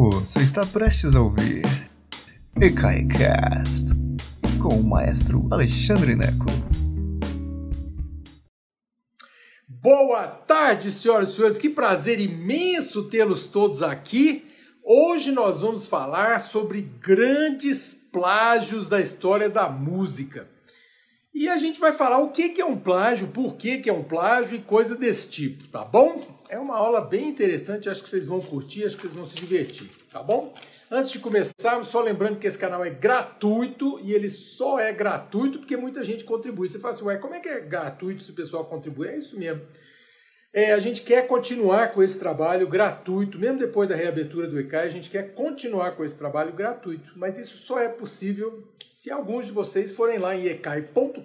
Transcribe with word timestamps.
Você 0.00 0.44
está 0.44 0.64
prestes 0.64 1.16
a 1.16 1.20
ouvir 1.20 1.64
EKAICAST 2.62 3.96
com 4.62 4.76
o 4.76 4.84
maestro 4.84 5.48
Alexandre 5.50 6.14
Neco. 6.14 6.46
Boa 9.68 10.28
tarde, 10.28 10.92
senhoras 10.92 11.30
e 11.30 11.32
senhores. 11.34 11.58
Que 11.58 11.68
prazer 11.68 12.20
imenso 12.20 13.08
tê-los 13.08 13.46
todos 13.46 13.82
aqui. 13.82 14.46
Hoje 14.84 15.32
nós 15.32 15.62
vamos 15.62 15.88
falar 15.88 16.38
sobre 16.38 16.82
grandes 16.82 17.92
plágios 17.92 18.88
da 18.88 19.00
história 19.00 19.50
da 19.50 19.68
música. 19.68 20.48
E 21.34 21.48
a 21.48 21.56
gente 21.56 21.80
vai 21.80 21.92
falar 21.92 22.18
o 22.18 22.30
que 22.30 22.60
é 22.60 22.64
um 22.64 22.78
plágio, 22.78 23.26
por 23.26 23.56
que 23.56 23.82
é 23.90 23.92
um 23.92 24.04
plágio 24.04 24.54
e 24.54 24.60
coisa 24.60 24.94
desse 24.94 25.28
tipo, 25.28 25.66
tá 25.66 25.84
bom? 25.84 26.37
É 26.50 26.58
uma 26.58 26.76
aula 26.76 27.02
bem 27.02 27.28
interessante, 27.28 27.90
acho 27.90 28.02
que 28.02 28.08
vocês 28.08 28.26
vão 28.26 28.40
curtir, 28.40 28.84
acho 28.84 28.96
que 28.96 29.02
vocês 29.02 29.14
vão 29.14 29.26
se 29.26 29.34
divertir, 29.34 29.90
tá 30.10 30.22
bom? 30.22 30.54
Antes 30.90 31.10
de 31.10 31.18
começar, 31.18 31.84
só 31.84 32.00
lembrando 32.00 32.38
que 32.38 32.46
esse 32.46 32.58
canal 32.58 32.82
é 32.82 32.88
gratuito 32.88 34.00
e 34.02 34.14
ele 34.14 34.30
só 34.30 34.78
é 34.78 34.90
gratuito 34.90 35.58
porque 35.58 35.76
muita 35.76 36.02
gente 36.02 36.24
contribui. 36.24 36.66
Você 36.66 36.78
fala 36.78 36.94
assim, 36.94 37.04
ué, 37.04 37.18
como 37.18 37.34
é 37.34 37.40
que 37.40 37.48
é 37.50 37.60
gratuito 37.60 38.22
se 38.22 38.30
o 38.30 38.34
pessoal 38.34 38.64
contribui? 38.64 39.08
É 39.08 39.18
isso 39.18 39.38
mesmo. 39.38 39.60
É, 40.50 40.72
a 40.72 40.78
gente 40.78 41.02
quer 41.02 41.26
continuar 41.26 41.92
com 41.92 42.02
esse 42.02 42.18
trabalho 42.18 42.66
gratuito, 42.66 43.38
mesmo 43.38 43.58
depois 43.58 43.86
da 43.86 43.94
reabertura 43.94 44.48
do 44.48 44.58
ECAI, 44.58 44.86
a 44.86 44.90
gente 44.90 45.10
quer 45.10 45.34
continuar 45.34 45.92
com 45.96 46.02
esse 46.02 46.16
trabalho 46.16 46.54
gratuito, 46.54 47.12
mas 47.16 47.38
isso 47.38 47.58
só 47.58 47.78
é 47.78 47.90
possível 47.90 48.66
se 48.88 49.10
alguns 49.10 49.44
de 49.44 49.52
vocês 49.52 49.92
forem 49.92 50.18
lá 50.18 50.34
em 50.34 50.46
ecai.com.br 50.46 51.20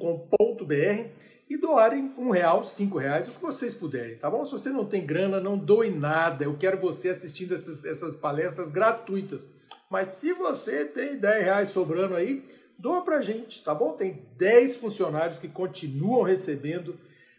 e 1.50 1.58
doarem 1.58 2.14
um 2.18 2.30
real, 2.30 2.64
cinco 2.64 2.98
reais, 2.98 3.28
o 3.28 3.32
que 3.32 3.42
vocês 3.42 3.74
puderem, 3.74 4.16
tá 4.16 4.30
bom? 4.30 4.44
Se 4.46 4.52
você 4.52 4.70
não 4.70 4.86
tem 4.86 5.06
grana, 5.06 5.40
não 5.40 5.58
doe 5.58 5.90
nada. 5.90 6.46
Eu 6.46 6.58
quero 6.58 6.80
você 6.80 7.10
assistindo 7.10 7.54
essas, 7.54 7.84
essas 7.84 8.16
palestras 8.16 8.70
gratuitas. 8.70 9.48
Mas 9.90 10.08
se 10.08 10.34
você 10.34 10.86
tem 10.86 11.18
10 11.18 11.44
reais 11.44 11.70
sobrando 11.70 12.16
aí, 12.16 12.44
doa 12.80 13.04
pra 13.04 13.22
gente, 13.22 13.64
tá 13.64 13.76
bom? 13.76 13.92
Tem 13.92 14.26
10 14.38 14.78
funcionários 14.78 15.38
que 15.38 15.48
continuam 15.48 16.24
recebendo 16.24 16.98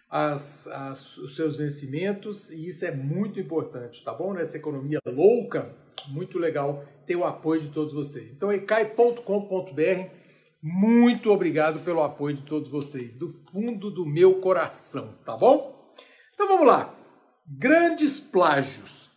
as, 0.09 0.69
as, 0.69 1.17
os 1.17 1.35
seus 1.35 1.57
vencimentos 1.57 2.51
e 2.51 2.69
isso 2.69 2.85
é 2.85 2.93
muito 2.93 3.41
importante, 3.41 4.05
tá 4.05 4.15
bom? 4.15 4.33
Nessa 4.33 4.57
economia 4.57 5.01
louca, 5.07 5.75
muito 6.09 6.39
legal 6.39 6.85
ter 7.05 7.17
o 7.17 7.25
apoio 7.25 7.63
de 7.63 7.69
todos 7.71 7.93
vocês. 7.93 8.33
Então, 8.33 8.53
ecai.com.br 8.53 10.24
muito 10.67 11.31
obrigado 11.31 11.81
pelo 11.81 12.03
apoio 12.03 12.37
de 12.37 12.41
todos 12.41 12.71
vocês, 12.71 13.15
do 13.15 13.29
fundo 13.29 13.91
do 13.91 14.07
meu 14.07 14.41
coração, 14.41 15.15
tá 15.23 15.37
bom? 15.37 15.93
Então 16.33 16.49
vamos 16.49 16.67
lá. 16.67 16.99
Grandes 17.47 18.19
plágios. 18.19 19.11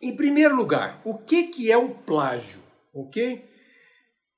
Em 0.00 0.14
primeiro 0.14 0.54
lugar, 0.54 1.02
o 1.04 1.18
que, 1.18 1.48
que 1.48 1.72
é 1.72 1.76
um 1.76 1.88
plágio? 1.88 2.60
Ok? 2.94 3.44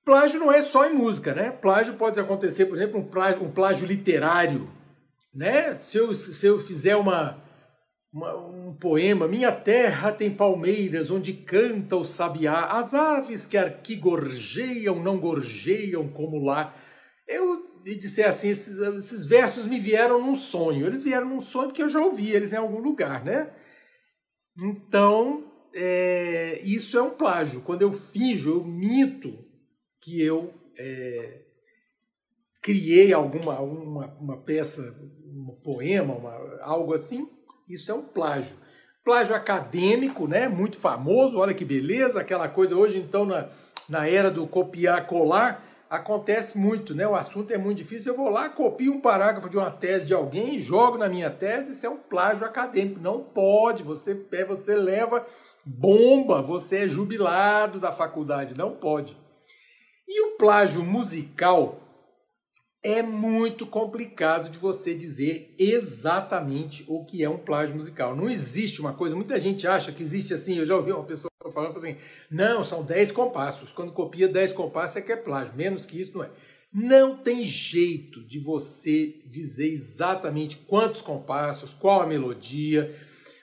Plágio 0.02 0.40
não 0.40 0.50
é 0.50 0.62
só 0.62 0.86
em 0.86 0.94
música, 0.94 1.34
né? 1.34 1.50
Plágio 1.50 1.96
pode 1.96 2.18
acontecer, 2.18 2.64
por 2.64 2.78
exemplo, 2.78 2.98
um 2.98 3.04
plágio, 3.04 3.44
um 3.44 3.52
plágio 3.52 3.86
literário. 3.86 4.70
Né? 5.34 5.76
Se, 5.76 5.98
eu, 5.98 6.14
se 6.14 6.46
eu 6.46 6.58
fizer 6.58 6.96
uma, 6.96 7.43
uma, 8.14 8.36
um 8.36 8.72
poema, 8.72 9.26
Minha 9.26 9.50
terra 9.50 10.12
tem 10.12 10.30
palmeiras 10.30 11.10
onde 11.10 11.32
canta 11.32 11.96
o 11.96 12.04
sabiá, 12.04 12.66
as 12.66 12.94
aves 12.94 13.44
que 13.44 13.58
aqui 13.58 13.96
gorjeiam 13.96 15.02
não 15.02 15.18
gorjeiam 15.18 16.06
como 16.08 16.38
lá. 16.38 16.72
Eu 17.26 17.74
disser 17.82 18.28
assim, 18.28 18.48
esses, 18.48 18.78
esses 18.78 19.24
versos 19.24 19.66
me 19.66 19.80
vieram 19.80 20.24
num 20.24 20.36
sonho. 20.36 20.86
Eles 20.86 21.02
vieram 21.02 21.28
num 21.28 21.40
sonho 21.40 21.68
porque 21.68 21.82
eu 21.82 21.88
já 21.88 22.00
ouvi 22.00 22.30
eles 22.30 22.52
em 22.52 22.56
algum 22.56 22.78
lugar, 22.78 23.24
né? 23.24 23.52
Então, 24.62 25.52
é, 25.74 26.60
isso 26.62 26.96
é 26.96 27.02
um 27.02 27.10
plágio. 27.10 27.62
Quando 27.62 27.82
eu 27.82 27.92
finjo, 27.92 28.52
eu 28.52 28.64
minto 28.64 29.36
que 30.00 30.22
eu 30.22 30.54
é, 30.78 31.42
criei 32.62 33.12
alguma 33.12 33.60
uma, 33.60 34.06
uma 34.18 34.36
peça, 34.36 34.94
um 35.26 35.58
poema, 35.62 36.14
uma, 36.14 36.62
algo 36.62 36.94
assim, 36.94 37.28
isso 37.68 37.90
é 37.90 37.94
um 37.94 38.02
plágio. 38.02 38.56
Plágio 39.04 39.34
acadêmico, 39.34 40.26
né? 40.26 40.48
Muito 40.48 40.78
famoso, 40.78 41.38
olha 41.38 41.54
que 41.54 41.64
beleza, 41.64 42.20
aquela 42.20 42.48
coisa 42.48 42.76
hoje, 42.76 42.98
então, 42.98 43.24
na, 43.24 43.48
na 43.88 44.08
era 44.08 44.30
do 44.30 44.46
copiar-colar, 44.46 45.62
acontece 45.88 46.58
muito, 46.58 46.94
né? 46.94 47.06
O 47.06 47.14
assunto 47.14 47.52
é 47.52 47.58
muito 47.58 47.78
difícil. 47.78 48.12
Eu 48.12 48.16
vou 48.16 48.30
lá, 48.30 48.48
copio 48.48 48.92
um 48.92 49.00
parágrafo 49.00 49.48
de 49.48 49.56
uma 49.56 49.70
tese 49.70 50.06
de 50.06 50.14
alguém 50.14 50.58
jogo 50.58 50.98
na 50.98 51.08
minha 51.08 51.30
tese, 51.30 51.72
isso 51.72 51.86
é 51.86 51.90
um 51.90 51.98
plágio 51.98 52.46
acadêmico. 52.46 53.00
Não 53.00 53.20
pode, 53.20 53.82
você, 53.82 54.14
você 54.48 54.74
leva 54.74 55.26
bomba, 55.64 56.42
você 56.42 56.84
é 56.84 56.88
jubilado 56.88 57.78
da 57.78 57.92
faculdade, 57.92 58.56
não 58.56 58.72
pode. 58.72 59.16
E 60.06 60.22
o 60.28 60.36
plágio 60.36 60.82
musical 60.82 61.80
é 62.84 63.02
muito 63.02 63.66
complicado 63.66 64.50
de 64.50 64.58
você 64.58 64.94
dizer 64.94 65.54
exatamente 65.58 66.84
o 66.86 67.02
que 67.02 67.24
é 67.24 67.30
um 67.30 67.38
plágio 67.38 67.74
musical. 67.74 68.14
Não 68.14 68.28
existe 68.28 68.78
uma 68.78 68.92
coisa, 68.92 69.16
muita 69.16 69.40
gente 69.40 69.66
acha 69.66 69.90
que 69.90 70.02
existe 70.02 70.34
assim, 70.34 70.58
eu 70.58 70.66
já 70.66 70.76
ouvi 70.76 70.92
uma 70.92 71.02
pessoa 71.02 71.30
falando 71.50 71.74
assim, 71.74 71.96
não, 72.30 72.62
são 72.62 72.82
10 72.82 73.10
compassos, 73.12 73.72
quando 73.72 73.90
copia 73.90 74.28
10 74.28 74.52
compassos 74.52 74.96
é 74.96 75.00
que 75.00 75.12
é 75.12 75.16
plágio, 75.16 75.56
menos 75.56 75.86
que 75.86 75.98
isso 75.98 76.18
não 76.18 76.24
é. 76.24 76.30
Não 76.70 77.16
tem 77.16 77.42
jeito 77.42 78.22
de 78.22 78.38
você 78.38 79.18
dizer 79.24 79.72
exatamente 79.72 80.58
quantos 80.58 81.00
compassos, 81.00 81.72
qual 81.72 82.02
a 82.02 82.06
melodia, 82.06 82.94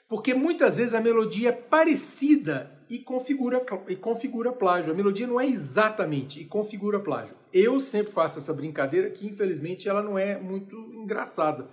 porque 0.08 0.36
muitas 0.36 0.78
vezes 0.78 0.94
a 0.94 1.02
melodia 1.02 1.50
é 1.50 1.54
parecida 1.54 2.72
e 2.92 3.00
configura, 3.00 3.66
e 3.88 3.96
configura 3.96 4.52
plágio. 4.52 4.92
A 4.92 4.96
melodia 4.96 5.26
não 5.26 5.40
é 5.40 5.48
exatamente 5.48 6.42
e 6.42 6.46
configura 6.46 7.00
plágio. 7.00 7.34
Eu 7.54 7.80
sempre 7.80 8.12
faço 8.12 8.38
essa 8.38 8.54
brincadeira 8.54 9.10
que, 9.10 9.26
infelizmente, 9.26 9.88
ela 9.88 10.04
não 10.04 10.20
é 10.20 10.38
muito 10.38 10.76
engraçada. 10.94 11.70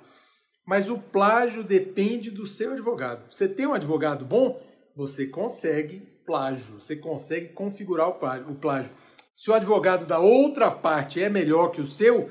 Mas 0.64 0.88
o 0.88 0.96
plágio 0.96 1.64
depende 1.64 2.30
do 2.30 2.46
seu 2.46 2.70
advogado. 2.70 3.26
Você 3.28 3.48
tem 3.48 3.66
um 3.66 3.74
advogado 3.74 4.24
bom, 4.24 4.62
você 4.94 5.26
consegue 5.26 6.00
plágio, 6.24 6.78
você 6.78 6.94
consegue 6.94 7.48
configurar 7.48 8.08
o 8.08 8.54
plágio. 8.54 8.92
Se 9.34 9.50
o 9.50 9.54
advogado 9.54 10.06
da 10.06 10.20
outra 10.20 10.70
parte 10.70 11.20
é 11.20 11.28
melhor 11.28 11.72
que 11.72 11.80
o 11.80 11.86
seu, 11.86 12.30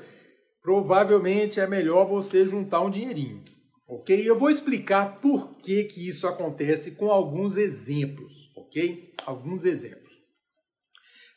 provavelmente 0.62 1.60
é 1.60 1.68
melhor 1.68 2.06
você 2.06 2.46
juntar 2.46 2.80
um 2.80 2.90
dinheirinho. 2.90 3.44
Ok? 3.88 4.30
Eu 4.30 4.36
vou 4.36 4.50
explicar 4.50 5.20
por 5.22 5.58
que, 5.60 5.84
que 5.86 6.08
isso 6.08 6.28
acontece 6.28 6.92
com 6.92 7.10
alguns 7.10 7.56
exemplos 7.56 8.48
ok? 8.68 9.14
Alguns 9.26 9.66
exemplos. 9.66 10.14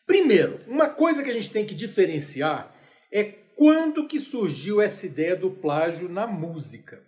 Primeiro, 0.07 0.59
uma 0.67 0.89
coisa 0.89 1.23
que 1.23 1.31
a 1.31 1.33
gente 1.33 1.51
tem 1.51 1.65
que 1.65 1.75
diferenciar 1.75 2.75
é 3.13 3.25
quando 3.57 4.07
que 4.07 4.19
surgiu 4.19 4.81
essa 4.81 5.07
ideia 5.07 5.37
do 5.37 5.51
plágio 5.51 6.09
na 6.09 6.27
música, 6.27 7.03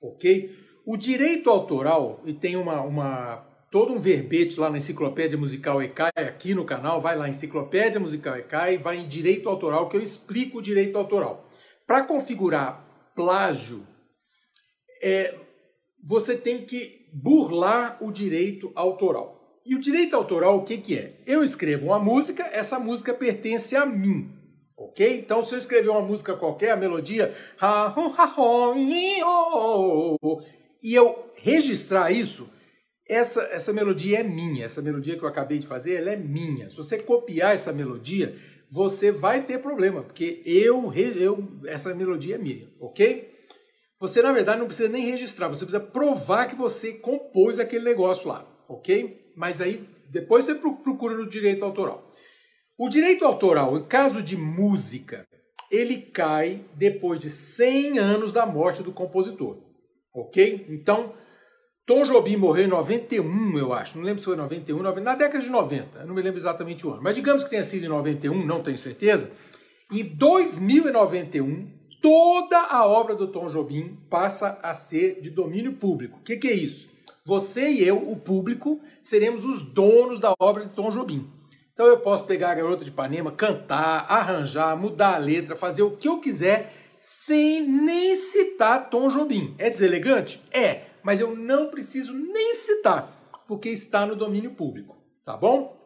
ok? 0.00 0.56
O 0.86 0.96
direito 0.96 1.50
autoral, 1.50 2.22
e 2.24 2.32
tem 2.32 2.56
uma, 2.56 2.80
uma 2.80 3.46
todo 3.70 3.92
um 3.92 3.98
verbete 3.98 4.58
lá 4.58 4.70
na 4.70 4.78
Enciclopédia 4.78 5.36
Musical 5.36 5.82
ECAI, 5.82 6.12
aqui 6.16 6.54
no 6.54 6.64
canal, 6.64 7.00
vai 7.00 7.16
lá, 7.16 7.28
Enciclopédia 7.28 8.00
Musical 8.00 8.36
ECAI, 8.36 8.78
vai 8.78 8.96
em 8.96 9.08
direito 9.08 9.48
autoral, 9.48 9.88
que 9.88 9.96
eu 9.96 10.02
explico 10.02 10.58
o 10.58 10.62
direito 10.62 10.96
autoral. 10.96 11.46
Para 11.86 12.04
configurar 12.04 12.86
plágio, 13.14 13.86
é, 15.02 15.34
você 16.02 16.36
tem 16.36 16.64
que 16.64 17.06
burlar 17.12 17.98
o 18.00 18.10
direito 18.10 18.70
autoral. 18.74 19.38
E 19.64 19.74
o 19.74 19.80
direito 19.80 20.16
autoral, 20.16 20.56
o 20.56 20.64
que, 20.64 20.78
que 20.78 20.96
é? 20.96 21.20
Eu 21.26 21.42
escrevo 21.42 21.86
uma 21.86 21.98
música, 21.98 22.42
essa 22.52 22.78
música 22.78 23.12
pertence 23.12 23.76
a 23.76 23.84
mim. 23.84 24.30
Ok? 24.76 25.18
Então, 25.18 25.42
se 25.42 25.54
eu 25.54 25.58
escrever 25.58 25.90
uma 25.90 26.00
música 26.00 26.34
qualquer, 26.34 26.70
a 26.70 26.76
melodia. 26.76 27.34
E 30.82 30.94
eu 30.94 31.32
registrar 31.34 32.10
isso, 32.10 32.48
essa, 33.06 33.42
essa 33.52 33.72
melodia 33.72 34.20
é 34.20 34.22
minha. 34.22 34.64
Essa 34.64 34.80
melodia 34.80 35.16
que 35.18 35.22
eu 35.22 35.28
acabei 35.28 35.58
de 35.58 35.66
fazer, 35.66 35.96
ela 35.96 36.10
é 36.10 36.16
minha. 36.16 36.68
Se 36.68 36.76
você 36.76 36.98
copiar 36.98 37.54
essa 37.54 37.72
melodia, 37.72 38.36
você 38.70 39.10
vai 39.10 39.44
ter 39.44 39.58
problema, 39.58 40.02
porque 40.02 40.42
eu, 40.44 40.92
eu 40.94 41.48
essa 41.66 41.94
melodia 41.94 42.34
é 42.34 42.38
minha, 42.38 42.68
ok? 42.78 43.37
Você, 44.00 44.22
na 44.22 44.32
verdade, 44.32 44.60
não 44.60 44.66
precisa 44.66 44.88
nem 44.88 45.04
registrar, 45.04 45.48
você 45.48 45.64
precisa 45.64 45.80
provar 45.84 46.46
que 46.46 46.54
você 46.54 46.92
compôs 46.92 47.58
aquele 47.58 47.84
negócio 47.84 48.28
lá, 48.28 48.46
ok? 48.68 49.28
mas 49.38 49.60
aí 49.60 49.88
depois 50.10 50.44
você 50.44 50.56
procura 50.56 51.16
no 51.16 51.28
direito 51.28 51.64
autoral. 51.64 52.10
O 52.76 52.88
direito 52.88 53.24
autoral, 53.24 53.78
em 53.78 53.84
caso 53.84 54.20
de 54.20 54.36
música, 54.36 55.24
ele 55.70 55.96
cai 55.98 56.64
depois 56.74 57.20
de 57.20 57.30
100 57.30 57.98
anos 57.98 58.32
da 58.32 58.44
morte 58.44 58.82
do 58.82 58.90
compositor. 58.90 59.58
Ok? 60.12 60.66
Então, 60.70 61.14
Tom 61.86 62.02
Jobim 62.02 62.36
morreu 62.36 62.64
em 62.64 62.68
91, 62.68 63.58
eu 63.58 63.72
acho. 63.72 63.96
Não 63.96 64.04
lembro 64.04 64.18
se 64.18 64.24
foi 64.24 64.34
91, 64.34 64.82
90, 64.82 65.00
na 65.04 65.14
década 65.14 65.44
de 65.44 65.50
90. 65.50 66.00
Eu 66.00 66.06
não 66.06 66.14
me 66.14 66.22
lembro 66.22 66.38
exatamente 66.38 66.84
o 66.84 66.92
ano. 66.92 67.02
Mas 67.02 67.14
digamos 67.14 67.44
que 67.44 67.50
tenha 67.50 67.62
sido 67.62 67.84
em 67.84 67.88
91, 67.88 68.44
não 68.44 68.62
tenho 68.62 68.78
certeza. 68.78 69.30
Em 69.92 70.02
2091, 70.02 71.77
toda 72.00 72.58
a 72.58 72.86
obra 72.86 73.14
do 73.14 73.28
Tom 73.28 73.48
Jobim 73.48 73.98
passa 74.08 74.58
a 74.62 74.74
ser 74.74 75.20
de 75.20 75.30
domínio 75.30 75.74
público. 75.74 76.18
O 76.18 76.22
que, 76.22 76.36
que 76.36 76.48
é 76.48 76.54
isso? 76.54 76.88
Você 77.24 77.70
e 77.70 77.86
eu, 77.86 78.10
o 78.10 78.16
público, 78.16 78.80
seremos 79.02 79.44
os 79.44 79.62
donos 79.62 80.18
da 80.18 80.32
obra 80.40 80.64
de 80.64 80.72
Tom 80.72 80.90
Jobim. 80.90 81.30
Então 81.74 81.86
eu 81.86 82.00
posso 82.00 82.24
pegar 82.24 82.50
a 82.50 82.54
Garota 82.54 82.84
de 82.84 82.90
Ipanema, 82.90 83.30
cantar, 83.30 84.06
arranjar, 84.08 84.76
mudar 84.76 85.14
a 85.14 85.18
letra, 85.18 85.54
fazer 85.54 85.82
o 85.82 85.92
que 85.92 86.08
eu 86.08 86.18
quiser, 86.18 86.72
sem 86.96 87.68
nem 87.68 88.16
citar 88.16 88.90
Tom 88.90 89.08
Jobim. 89.08 89.54
É 89.58 89.70
deselegante? 89.70 90.42
É, 90.50 90.86
mas 91.02 91.20
eu 91.20 91.36
não 91.36 91.68
preciso 91.68 92.12
nem 92.12 92.54
citar, 92.54 93.08
porque 93.46 93.68
está 93.68 94.04
no 94.04 94.16
domínio 94.16 94.52
público, 94.52 94.96
tá 95.24 95.36
bom? 95.36 95.76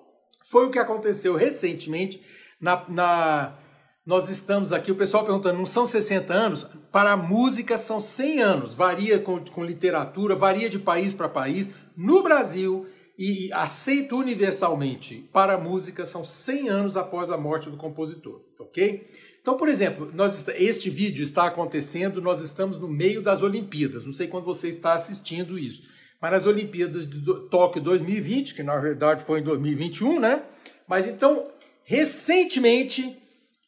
Foi 0.45 0.67
o 0.67 0.71
que 0.71 0.79
aconteceu 0.79 1.37
recentemente 1.37 2.23
na, 2.61 2.85
na 2.89 3.59
nós 4.05 4.29
estamos 4.29 4.73
aqui, 4.73 4.91
o 4.91 4.97
pessoal 4.97 5.25
perguntando, 5.25 5.59
não 5.59 5.67
são 5.67 5.87
60 5.87 6.35
anos? 6.35 6.67
Para 6.91 7.13
a 7.13 7.17
música 7.17 7.79
são 7.79 8.01
100 8.01 8.41
anos, 8.41 8.75
varia 8.75 9.19
com, 9.21 9.39
com 9.39 9.65
literatura, 9.65 10.35
varia 10.35 10.69
de 10.69 10.79
país 10.79 11.15
para 11.15 11.29
país. 11.29 11.71
No 11.97 12.23
Brasil, 12.23 12.87
e 13.17 13.53
aceito 13.53 14.17
universalmente 14.17 15.29
para 15.33 15.55
a 15.55 15.59
música, 15.59 16.05
são 16.05 16.25
100 16.25 16.69
anos 16.69 16.97
após 16.97 17.31
a 17.31 17.37
morte 17.37 17.71
do 17.71 17.77
compositor, 17.77 18.41
ok? 18.59 19.07
Então, 19.41 19.57
por 19.57 19.69
exemplo, 19.69 20.11
nós, 20.13 20.49
este 20.49 20.91
vídeo 20.91 21.23
está 21.23 21.47
acontecendo, 21.47 22.21
nós 22.21 22.41
estamos 22.41 22.81
no 22.81 22.89
meio 22.89 23.23
das 23.23 23.43
Olimpíadas, 23.43 24.05
não 24.05 24.13
sei 24.13 24.27
quando 24.27 24.45
você 24.45 24.69
está 24.69 24.95
assistindo 24.95 25.57
isso, 25.57 25.83
mas 26.21 26.33
nas 26.33 26.47
Olimpíadas 26.47 27.09
de 27.09 27.21
Tóquio 27.49 27.83
2020, 27.83 28.55
que 28.55 28.63
na 28.63 28.79
verdade 28.79 29.23
foi 29.23 29.41
em 29.41 29.45
2021, 29.45 30.19
né? 30.19 30.43
Mas 30.89 31.07
então, 31.07 31.49
recentemente, 31.85 33.22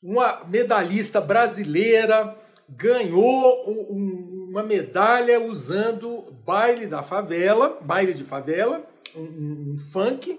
uma 0.04 0.44
medalhista 0.44 1.18
brasileira 1.18 2.36
ganhou 2.68 3.64
um, 3.66 3.96
um, 3.96 4.48
uma 4.50 4.62
medalha 4.62 5.40
usando 5.40 6.26
baile 6.44 6.86
da 6.86 7.02
favela, 7.02 7.78
baile 7.80 8.12
de 8.12 8.22
favela, 8.22 8.84
um, 9.16 9.72
um 9.72 9.78
funk, 9.78 10.38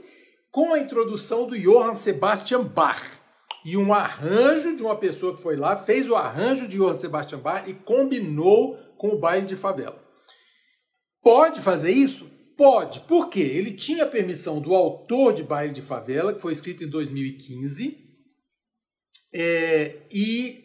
com 0.52 0.74
a 0.74 0.80
introdução 0.80 1.48
do 1.48 1.60
Johann 1.60 1.96
Sebastian 1.96 2.64
Bach. 2.64 3.02
E 3.66 3.76
um 3.76 3.92
arranjo 3.92 4.76
de 4.76 4.84
uma 4.84 4.96
pessoa 4.96 5.36
que 5.36 5.42
foi 5.42 5.56
lá, 5.56 5.76
fez 5.76 6.08
o 6.08 6.16
arranjo 6.16 6.68
de 6.68 6.78
Johann 6.78 6.94
Sebastian 6.94 7.40
Bach 7.40 7.68
e 7.68 7.74
combinou 7.74 8.78
com 8.96 9.10
o 9.10 9.20
baile 9.20 9.48
de 9.48 9.56
favela. 9.56 10.00
Pode 11.24 11.60
fazer 11.60 11.90
isso? 11.90 12.30
Pode. 12.56 13.00
Por 13.02 13.30
quê? 13.30 13.42
Ele 13.42 13.72
tinha 13.72 14.06
permissão 14.06 14.62
do 14.62 14.76
autor 14.76 15.34
de 15.34 15.42
Baile 15.42 15.74
de 15.74 15.82
Favela, 15.82 16.34
que 16.34 16.42
foi 16.42 16.54
escrito 16.54 16.84
em 16.84 16.88
2015, 16.88 18.05
é, 19.38 19.98
e 20.10 20.64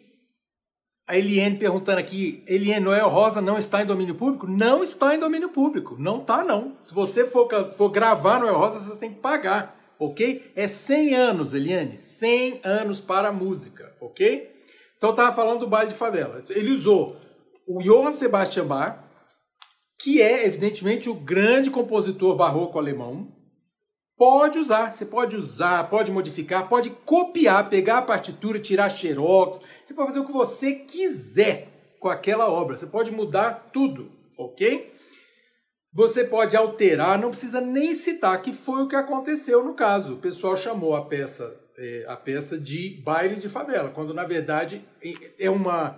a 1.05 1.17
Eliane 1.17 1.57
perguntando 1.57 1.99
aqui, 1.99 2.41
Eliane, 2.47 2.85
Noel 2.85 3.09
Rosa 3.09 3.41
não 3.41 3.57
está 3.57 3.81
em 3.81 3.85
domínio 3.85 4.15
público? 4.15 4.47
Não 4.47 4.81
está 4.81 5.13
em 5.13 5.19
domínio 5.19 5.49
público, 5.49 5.97
não 5.99 6.21
está 6.21 6.41
não. 6.41 6.77
Se 6.81 6.93
você 6.93 7.25
for, 7.25 7.49
for 7.71 7.89
gravar 7.89 8.39
Noel 8.39 8.57
Rosa, 8.57 8.79
você 8.79 8.95
tem 8.95 9.13
que 9.13 9.19
pagar, 9.19 9.77
ok? 9.99 10.53
É 10.55 10.67
100 10.67 11.15
anos, 11.15 11.53
Eliane, 11.53 11.97
100 11.97 12.61
anos 12.63 13.01
para 13.01 13.27
a 13.27 13.33
música, 13.33 13.93
ok? 13.99 14.49
Então 14.95 15.09
eu 15.09 15.13
estava 15.13 15.35
falando 15.35 15.59
do 15.59 15.67
baile 15.67 15.91
de 15.91 15.97
favela. 15.97 16.41
Ele 16.49 16.71
usou 16.71 17.17
o 17.67 17.81
Johann 17.81 18.13
Sebastian 18.13 18.67
Bach, 18.67 18.99
que 20.01 20.21
é 20.21 20.45
evidentemente 20.45 21.09
o 21.09 21.13
grande 21.13 21.69
compositor 21.69 22.37
barroco 22.37 22.79
alemão, 22.79 23.27
Pode 24.21 24.59
usar, 24.59 24.91
você 24.91 25.03
pode 25.03 25.35
usar, 25.35 25.89
pode 25.89 26.11
modificar, 26.11 26.69
pode 26.69 26.91
copiar, 26.91 27.71
pegar 27.71 27.97
a 27.97 28.01
partitura, 28.03 28.59
tirar 28.59 28.87
xerox, 28.87 29.59
você 29.83 29.95
pode 29.95 30.09
fazer 30.09 30.19
o 30.19 30.27
que 30.27 30.31
você 30.31 30.75
quiser 30.75 31.95
com 31.99 32.07
aquela 32.07 32.47
obra, 32.47 32.77
você 32.77 32.85
pode 32.85 33.09
mudar 33.09 33.71
tudo, 33.73 34.11
ok? 34.37 34.93
Você 35.91 36.23
pode 36.23 36.55
alterar, 36.55 37.17
não 37.17 37.29
precisa 37.29 37.59
nem 37.59 37.95
citar, 37.95 38.39
que 38.43 38.53
foi 38.53 38.83
o 38.83 38.87
que 38.87 38.95
aconteceu 38.95 39.63
no 39.65 39.73
caso. 39.73 40.13
O 40.13 40.19
pessoal 40.19 40.55
chamou 40.55 40.95
a 40.95 41.03
peça, 41.03 41.59
é, 41.79 42.05
a 42.07 42.15
peça 42.15 42.59
de 42.59 43.01
baile 43.03 43.37
de 43.37 43.49
favela, 43.49 43.89
quando 43.89 44.13
na 44.13 44.23
verdade 44.23 44.85
é 45.39 45.49
uma, 45.49 45.97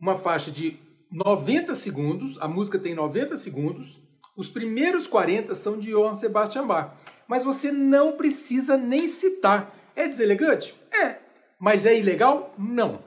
uma 0.00 0.14
faixa 0.14 0.52
de 0.52 0.78
90 1.10 1.74
segundos, 1.74 2.40
a 2.40 2.46
música 2.46 2.78
tem 2.78 2.94
90 2.94 3.36
segundos, 3.36 4.00
os 4.36 4.48
primeiros 4.48 5.08
40 5.08 5.56
são 5.56 5.76
de 5.76 5.90
Johann 5.90 6.14
Sebastian 6.14 6.64
Bach 6.64 6.94
mas 7.28 7.44
você 7.44 7.70
não 7.70 8.12
precisa 8.12 8.76
nem 8.76 9.06
citar. 9.06 9.74
É 9.94 10.08
deselegante? 10.08 10.74
É. 10.90 11.16
Mas 11.60 11.84
é 11.84 11.96
ilegal? 11.96 12.54
Não. 12.58 13.04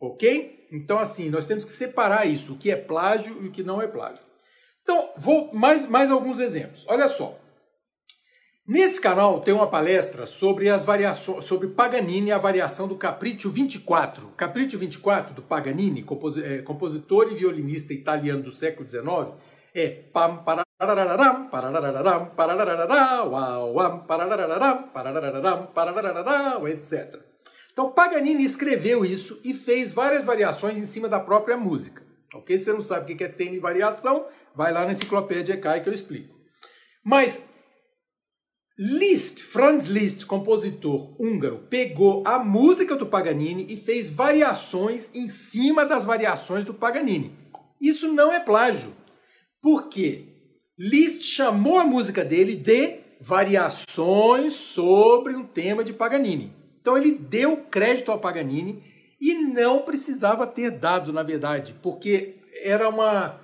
Ok? 0.00 0.68
Então, 0.70 0.98
assim, 0.98 1.28
nós 1.30 1.46
temos 1.46 1.64
que 1.64 1.70
separar 1.70 2.26
isso, 2.26 2.54
o 2.54 2.56
que 2.56 2.70
é 2.70 2.76
plágio 2.76 3.42
e 3.42 3.48
o 3.48 3.50
que 3.50 3.62
não 3.62 3.82
é 3.82 3.86
plágio. 3.86 4.24
Então, 4.82 5.10
vou 5.16 5.52
mais, 5.52 5.88
mais 5.88 6.10
alguns 6.10 6.38
exemplos. 6.38 6.84
Olha 6.86 7.08
só. 7.08 7.38
Nesse 8.68 9.00
canal 9.00 9.40
tem 9.40 9.54
uma 9.54 9.68
palestra 9.68 10.26
sobre 10.26 10.68
as 10.68 10.82
variações, 10.82 11.44
sobre 11.44 11.68
Paganini 11.68 12.28
e 12.28 12.32
a 12.32 12.38
variação 12.38 12.88
do 12.88 12.96
Capriccio 12.96 13.48
24. 13.48 14.28
Capriccio 14.36 14.76
24 14.78 15.34
do 15.34 15.42
Paganini, 15.42 16.04
é, 16.42 16.58
compositor 16.62 17.30
e 17.30 17.36
violinista 17.36 17.92
italiano 17.92 18.42
do 18.42 18.50
século 18.50 18.88
XIX, 18.88 19.06
é 19.72 19.88
pam 20.12 20.38
pararararam, 20.38 20.65
etc. 26.68 27.18
Então 27.72 27.92
Paganini 27.92 28.44
escreveu 28.44 29.04
isso 29.04 29.40
e 29.42 29.54
fez 29.54 29.92
várias 29.92 30.26
variações 30.26 30.76
em 30.76 30.84
cima 30.84 31.08
da 31.08 31.18
própria 31.18 31.56
música. 31.56 32.02
Ok? 32.34 32.58
Se 32.58 32.64
você 32.64 32.72
não 32.72 32.82
sabe 32.82 33.14
o 33.14 33.16
que 33.16 33.24
é 33.24 33.28
tema 33.28 33.54
e 33.54 33.58
variação, 33.58 34.26
vai 34.54 34.70
lá 34.70 34.84
na 34.84 34.92
enciclopédia 34.92 35.54
ECAI 35.54 35.82
que 35.82 35.88
eu 35.88 35.94
explico. 35.94 36.34
Mas 37.02 37.48
Liszt, 38.78 39.42
Franz 39.42 39.86
Liszt, 39.86 40.26
compositor 40.26 41.18
húngaro, 41.18 41.66
pegou 41.70 42.22
a 42.26 42.38
música 42.38 42.94
do 42.94 43.06
Paganini 43.06 43.66
e 43.70 43.76
fez 43.78 44.10
variações 44.10 45.10
em 45.14 45.30
cima 45.30 45.86
das 45.86 46.04
variações 46.04 46.66
do 46.66 46.74
Paganini. 46.74 47.34
Isso 47.80 48.12
não 48.12 48.30
é 48.30 48.40
plágio. 48.40 48.94
Porque 49.62 50.35
Liszt 50.78 51.22
chamou 51.22 51.78
a 51.78 51.86
música 51.86 52.22
dele 52.22 52.54
de 52.54 52.98
variações 53.20 54.52
sobre 54.52 55.34
um 55.34 55.44
tema 55.44 55.82
de 55.82 55.94
Paganini. 55.94 56.52
Então 56.80 56.98
ele 56.98 57.12
deu 57.12 57.56
crédito 57.56 58.12
ao 58.12 58.20
Paganini 58.20 58.82
e 59.20 59.34
não 59.34 59.82
precisava 59.82 60.46
ter 60.46 60.70
dado, 60.70 61.12
na 61.12 61.22
verdade, 61.22 61.74
porque 61.82 62.36
era 62.62 62.88
uma. 62.88 63.40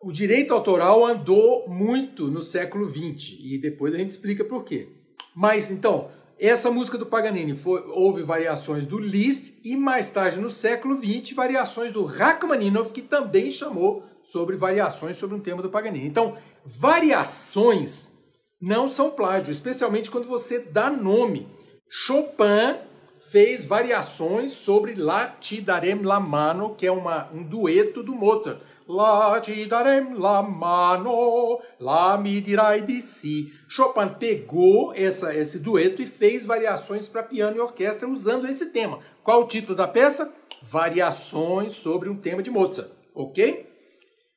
O 0.00 0.10
direito 0.10 0.54
autoral 0.54 1.04
andou 1.04 1.68
muito 1.68 2.28
no 2.28 2.40
século 2.40 2.88
XX 2.88 3.36
e 3.40 3.58
depois 3.58 3.94
a 3.94 3.98
gente 3.98 4.12
explica 4.12 4.44
por 4.44 4.64
quê. 4.64 4.88
Mas 5.34 5.70
então, 5.70 6.10
essa 6.38 6.70
música 6.70 6.96
do 6.96 7.06
Paganini 7.06 7.56
foi, 7.56 7.82
houve 7.88 8.22
variações 8.22 8.86
do 8.86 8.98
Liszt 8.98 9.58
e 9.64 9.76
mais 9.76 10.08
tarde 10.10 10.40
no 10.40 10.48
século 10.48 10.96
XX 10.96 11.34
variações 11.34 11.92
do 11.92 12.04
Rachmaninoff 12.04 12.92
que 12.92 13.02
também 13.02 13.50
chamou 13.50 14.04
sobre 14.22 14.56
variações 14.56 15.16
sobre 15.16 15.36
um 15.36 15.40
tema 15.40 15.62
do 15.62 15.70
Paganini. 15.70 16.06
Então, 16.06 16.36
variações 16.64 18.12
não 18.60 18.88
são 18.88 19.10
plágio, 19.10 19.50
especialmente 19.50 20.10
quando 20.10 20.28
você 20.28 20.58
dá 20.60 20.90
nome. 20.90 21.48
Chopin 21.88 22.76
fez 23.18 23.64
variações 23.64 24.52
sobre 24.52 24.94
La 24.94 25.26
Ti 25.26 25.60
Darem 25.60 26.02
La 26.02 26.20
Mano, 26.20 26.74
que 26.74 26.86
é 26.86 26.92
uma, 26.92 27.28
um 27.32 27.42
dueto 27.42 28.02
do 28.02 28.14
Mozart. 28.14 28.60
La 28.88 29.38
ti 29.40 29.66
darem 29.66 30.18
la 30.18 30.40
mano, 30.40 31.60
la 31.78 32.16
mi 32.16 32.40
dirai 32.40 32.82
di 32.86 33.02
si. 33.02 33.52
Chopin 33.68 34.14
pegou 34.18 34.94
essa, 34.94 35.34
esse 35.34 35.58
dueto 35.58 36.00
e 36.00 36.06
fez 36.06 36.46
variações 36.46 37.06
para 37.06 37.22
piano 37.22 37.58
e 37.58 37.60
orquestra 37.60 38.08
usando 38.08 38.48
esse 38.48 38.70
tema. 38.70 38.98
Qual 39.22 39.42
o 39.42 39.46
título 39.46 39.76
da 39.76 39.86
peça? 39.86 40.34
Variações 40.62 41.72
sobre 41.72 42.08
um 42.08 42.16
tema 42.16 42.42
de 42.42 42.50
Mozart, 42.50 42.90
ok? 43.14 43.68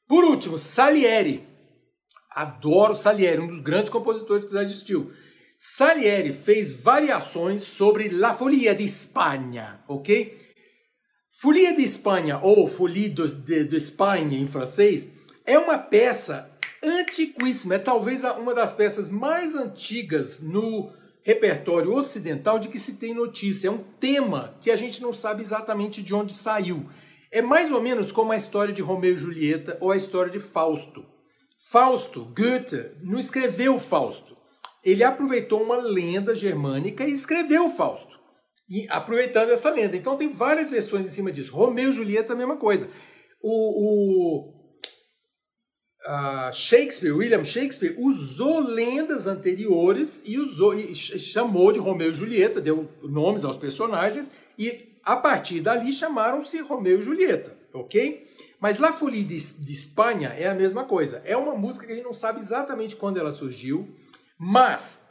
Por 0.06 0.26
último, 0.26 0.58
Salieri. 0.58 1.48
Adoro 2.30 2.94
Salieri, 2.94 3.40
um 3.40 3.48
dos 3.48 3.62
grandes 3.62 3.90
compositores 3.90 4.44
que 4.44 4.52
já 4.52 4.64
existiu. 4.64 5.14
Salieri 5.58 6.34
fez 6.34 6.74
variações 6.74 7.64
sobre 7.64 8.10
La 8.10 8.34
Folia 8.34 8.76
de 8.76 8.84
Espanha, 8.84 9.82
ok? 9.88 10.51
Folia 11.42 11.76
de 11.76 11.82
Espanha, 11.82 12.40
ou 12.40 12.68
Folie 12.68 13.10
de, 13.10 13.34
de, 13.34 13.64
de 13.64 13.76
Espanha 13.76 14.38
em 14.38 14.46
francês, 14.46 15.08
é 15.44 15.58
uma 15.58 15.76
peça 15.76 16.48
antiquíssima, 16.84 17.74
é 17.74 17.80
talvez 17.80 18.24
uma 18.24 18.54
das 18.54 18.72
peças 18.72 19.10
mais 19.10 19.56
antigas 19.56 20.40
no 20.40 20.92
repertório 21.24 21.96
ocidental 21.96 22.60
de 22.60 22.68
que 22.68 22.78
se 22.78 22.94
tem 22.94 23.16
notícia. 23.16 23.70
É 23.70 23.72
um 23.72 23.84
tema 24.00 24.56
que 24.62 24.70
a 24.70 24.76
gente 24.76 25.02
não 25.02 25.12
sabe 25.12 25.42
exatamente 25.42 26.04
de 26.04 26.14
onde 26.14 26.32
saiu. 26.32 26.86
É 27.32 27.42
mais 27.42 27.72
ou 27.72 27.82
menos 27.82 28.12
como 28.12 28.32
a 28.32 28.38
história 28.38 28.72
de 28.72 28.84
Romeu 28.84 29.14
e 29.14 29.18
Julieta 29.18 29.80
ou 29.82 29.90
a 29.90 29.98
história 29.98 30.32
de 30.32 30.40
Fausto. 30.40 31.04
Fausto, 31.58 32.24
Goethe, 32.24 32.92
não 33.02 33.18
escreveu 33.18 33.80
Fausto. 33.80 34.38
Ele 34.86 35.04
aproveitou 35.04 35.64
uma 35.64 35.78
lenda 35.78 36.36
germânica 36.36 37.04
e 37.04 37.12
escreveu 37.12 37.68
Fausto 37.72 38.21
e 38.72 38.88
aproveitando 38.90 39.50
essa 39.50 39.70
lenda. 39.70 39.98
Então 39.98 40.16
tem 40.16 40.30
várias 40.30 40.70
versões 40.70 41.06
em 41.06 41.10
cima 41.10 41.30
disso. 41.30 41.52
Romeu 41.52 41.90
e 41.90 41.94
Julieta, 41.94 42.32
a 42.32 42.36
mesma 42.36 42.56
coisa. 42.56 42.90
O, 43.42 44.48
o 44.48 44.62
Shakespeare, 46.54 47.12
William 47.12 47.44
Shakespeare, 47.44 47.96
usou 48.00 48.62
lendas 48.62 49.28
anteriores 49.28 50.24
e 50.26 50.40
usou 50.40 50.74
e 50.74 50.96
chamou 50.96 51.74
de 51.74 51.80
Romeu 51.80 52.12
e 52.12 52.14
Julieta, 52.14 52.62
deu 52.62 52.90
nomes 53.04 53.44
aos 53.44 53.58
personagens 53.58 54.32
e 54.58 54.98
a 55.04 55.18
partir 55.18 55.60
dali 55.60 55.92
chamaram-se 55.92 56.60
Romeu 56.62 57.00
e 57.00 57.02
Julieta, 57.02 57.58
ok? 57.74 58.26
Mas 58.60 58.80
La 58.80 58.94
Folie 58.94 59.24
de, 59.24 59.36
de 59.36 59.72
Espanha 59.72 60.30
é 60.30 60.48
a 60.48 60.56
mesma 60.56 60.86
coisa. 60.86 61.22
É 61.26 61.36
uma 61.36 61.56
música 61.56 61.86
que 61.86 61.92
a 61.92 61.96
gente 61.96 62.06
não 62.06 62.14
sabe 62.14 62.40
exatamente 62.40 62.96
quando 62.96 63.18
ela 63.18 63.32
surgiu, 63.32 63.94
mas 64.38 65.06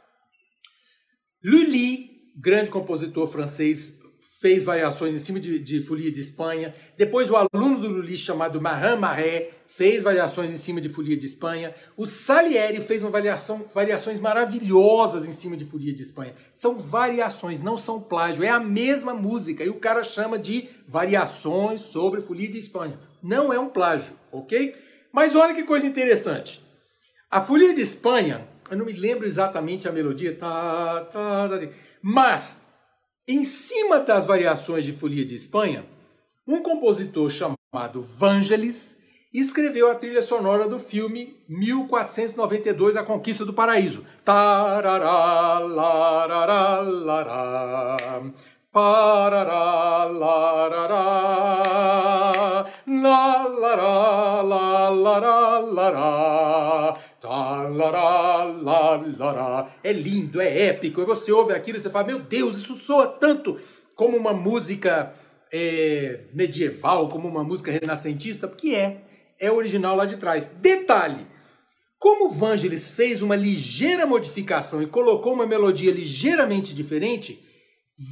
Lully, 1.43 2.10
grande 2.35 2.69
compositor 2.69 3.27
francês, 3.27 3.99
fez 4.41 4.63
variações 4.63 5.13
em 5.13 5.19
cima 5.19 5.39
de, 5.39 5.59
de 5.59 5.79
Folia 5.79 6.11
de 6.11 6.19
Espanha. 6.19 6.73
Depois 6.97 7.29
o 7.29 7.35
aluno 7.35 7.79
do 7.79 7.87
Lully, 7.87 8.17
chamado 8.17 8.59
Marin 8.59 8.97
Marais, 8.97 9.49
fez 9.67 10.01
variações 10.01 10.51
em 10.51 10.57
cima 10.57 10.81
de 10.81 10.89
Folia 10.89 11.15
de 11.15 11.27
Espanha. 11.27 11.75
O 11.95 12.07
Salieri 12.07 12.79
fez 12.79 13.03
uma 13.03 13.11
variação, 13.11 13.63
variações 13.73 14.19
maravilhosas 14.19 15.27
em 15.27 15.31
cima 15.31 15.55
de 15.55 15.65
Folia 15.65 15.93
de 15.93 16.01
Espanha. 16.01 16.33
São 16.55 16.79
variações, 16.79 17.61
não 17.61 17.77
são 17.77 18.01
plágio. 18.01 18.43
É 18.43 18.49
a 18.49 18.59
mesma 18.59 19.13
música 19.13 19.63
e 19.63 19.69
o 19.69 19.79
cara 19.79 20.03
chama 20.03 20.39
de 20.39 20.69
variações 20.87 21.81
sobre 21.81 22.19
Folia 22.19 22.49
de 22.49 22.57
Espanha. 22.57 22.99
Não 23.21 23.53
é 23.53 23.59
um 23.59 23.69
plágio, 23.69 24.15
ok? 24.31 24.75
Mas 25.13 25.35
olha 25.35 25.53
que 25.53 25.63
coisa 25.63 25.85
interessante. 25.85 26.65
A 27.29 27.39
Folia 27.39 27.75
de 27.75 27.81
Espanha, 27.81 28.47
eu 28.71 28.77
não 28.77 28.85
me 28.85 28.93
lembro 28.93 29.27
exatamente 29.27 29.87
a 29.87 29.91
melodia, 29.91 30.35
tá, 30.35 31.01
tá, 31.11 31.47
tá, 31.47 31.69
mas 32.01 32.65
em 33.27 33.43
cima 33.43 33.99
das 33.99 34.25
variações 34.25 34.83
de 34.83 34.93
Folia 34.93 35.25
de 35.25 35.35
Espanha, 35.35 35.85
um 36.47 36.61
compositor 36.61 37.29
chamado 37.29 38.03
Vangelis 38.03 38.97
escreveu 39.33 39.89
a 39.89 39.95
trilha 39.95 40.21
sonora 40.21 40.67
do 40.67 40.79
filme 40.79 41.37
1492 41.47 42.97
A 42.97 43.03
Conquista 43.03 43.45
do 43.45 43.53
Paraíso. 43.53 44.05
Tarará, 44.25 45.59
larará, 45.59 46.79
larará, 46.81 48.31
parará, 48.71 50.03
larará, 50.05 51.61
la, 52.87 53.47
lará, 53.47 54.41
la, 54.41 54.89
lará, 54.89 55.59
lará, 55.59 55.61
Talará, 55.61 55.61
lará. 55.61 56.97
É 59.83 59.93
lindo, 59.93 60.41
é 60.41 60.69
épico. 60.69 61.01
E 61.01 61.05
você 61.05 61.31
ouve 61.31 61.53
aquilo 61.53 61.77
e 61.77 61.79
você 61.79 61.89
fala: 61.89 62.07
Meu 62.07 62.19
Deus, 62.19 62.57
isso 62.57 62.73
soa 62.73 63.05
tanto 63.05 63.59
como 63.95 64.17
uma 64.17 64.33
música 64.33 65.13
é, 65.53 66.21
medieval, 66.33 67.09
como 67.09 67.27
uma 67.27 67.43
música 67.43 67.71
renascentista, 67.71 68.47
porque 68.47 68.69
é. 68.69 69.03
É 69.39 69.51
original 69.51 69.95
lá 69.95 70.05
de 70.05 70.17
trás. 70.17 70.47
Detalhe: 70.47 71.27
como 71.99 72.31
Vangelis 72.31 72.89
fez 72.89 73.21
uma 73.21 73.35
ligeira 73.35 74.07
modificação 74.07 74.81
e 74.81 74.87
colocou 74.87 75.33
uma 75.33 75.45
melodia 75.45 75.91
ligeiramente 75.91 76.73
diferente, 76.73 77.39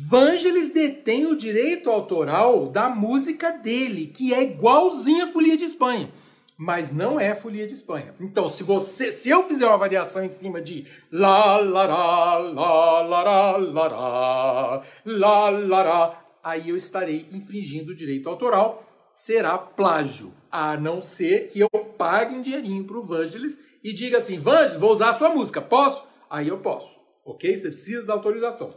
Vangelis 0.08 0.70
detém 0.70 1.25
o 1.25 1.36
direito 1.36 1.89
autoral 1.89 2.68
da 2.68 2.89
música 2.89 3.50
dele, 3.50 4.06
que 4.06 4.36
é 4.36 4.44
igualzinha 4.44 5.24
a 5.24 5.28
Folia 5.28 5.58
de 5.58 5.63
Espanha 5.63 6.12
mas 6.60 6.92
não 6.92 7.18
é 7.18 7.34
folia 7.34 7.66
de 7.66 7.74
Espanha. 7.74 8.13
Então, 8.20 8.50
se 8.50 8.63
você, 8.63 9.13
se 9.13 9.30
eu 9.30 9.44
fizer 9.44 9.66
uma 9.66 9.78
variação 9.78 10.25
em 10.25 10.28
cima 10.28 10.62
de 10.62 10.86
lá, 11.10 11.56
la 11.56 11.86
lá, 11.86 12.38
la 12.38 13.01
la 13.01 14.82
lá, 15.06 15.50
la, 15.50 16.25
aí 16.44 16.68
eu 16.68 16.75
estarei 16.75 17.30
infringindo 17.32 17.94
o 17.94 17.96
direito 17.96 18.28
autoral, 18.28 18.84
será 19.10 19.58
plágio, 19.58 20.34
a 20.51 20.75
não 20.75 21.01
ser 21.01 21.48
que 21.48 21.62
eu 21.62 21.70
pague 21.98 22.36
um 22.36 22.42
dinheirinho 22.42 22.84
para 22.84 22.98
o 22.98 23.04
Vangelis 23.04 23.58
e 23.82 23.94
diga 23.94 24.18
assim, 24.18 24.38
Vangelis, 24.38 24.74
vou 24.74 24.92
usar 24.92 25.12
a 25.12 25.13
sua 25.13 25.30
música, 25.30 25.62
posso? 25.62 26.04
Aí 26.30 26.50
eu 26.50 26.58
posso, 26.58 27.00
ok? 27.24 27.56
Você 27.56 27.70
precisa 27.70 28.04
da 28.04 28.12
autorização, 28.12 28.75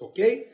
ok? 0.00 0.48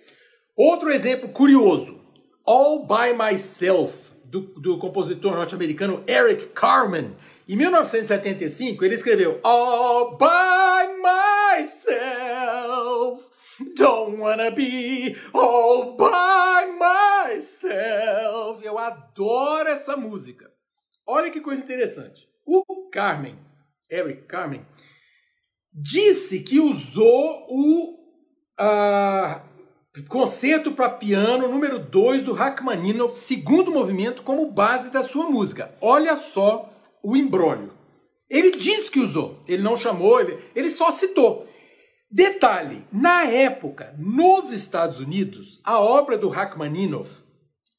Outro 0.55 0.91
exemplo 0.91 1.31
curioso, 1.31 1.99
All 2.45 2.87
By 2.87 3.17
Myself, 3.17 4.14
do, 4.35 4.41
do 4.61 4.79
compositor 4.79 5.33
norte-americano 5.37 6.03
Eric 6.09 6.47
Carmen. 6.49 7.17
Em 7.49 7.55
1975, 7.55 8.85
ele 8.85 8.95
escreveu 8.95 9.39
All 9.45 10.17
by 10.17 10.89
myself. 11.61 13.31
Don't 13.77 14.19
wanna 14.19 14.51
be 14.51 15.15
all 15.33 15.97
by 15.97 16.67
myself. 17.33 18.65
Eu 18.65 18.77
adoro 18.77 19.69
essa 19.69 19.97
música. 19.97 20.51
Olha 21.07 21.31
que 21.31 21.41
coisa 21.41 21.63
interessante. 21.63 22.29
O 22.45 22.91
Carmen, 22.91 23.39
Eric 23.89 24.23
Carmen, 24.23 24.67
disse 25.73 26.41
que 26.41 26.59
usou 26.59 27.47
o 27.49 27.95
uh, 28.61 29.54
Concerto 30.03 30.73
para 30.73 30.89
piano 30.89 31.47
número 31.47 31.79
2 31.79 32.23
do 32.23 32.33
Rachmaninoff, 32.33 33.17
segundo 33.17 33.71
movimento, 33.71 34.23
como 34.23 34.51
base 34.51 34.91
da 34.91 35.05
sua 35.05 35.31
música. 35.31 35.73
Olha 35.81 36.17
só 36.17 36.69
o 37.01 37.17
embrólio. 37.17 37.73
Ele 38.29 38.51
disse 38.51 38.91
que 38.91 38.99
usou, 38.99 39.39
ele 39.47 39.63
não 39.63 39.77
chamou, 39.77 40.21
ele, 40.21 40.39
ele 40.53 40.69
só 40.69 40.91
citou. 40.91 41.47
Detalhe: 42.11 42.85
na 42.93 43.25
época, 43.25 43.95
nos 43.97 44.51
Estados 44.51 44.99
Unidos, 44.99 45.61
a 45.63 45.79
obra 45.79 46.19
do 46.19 46.29
Rachmaninoff 46.29 47.24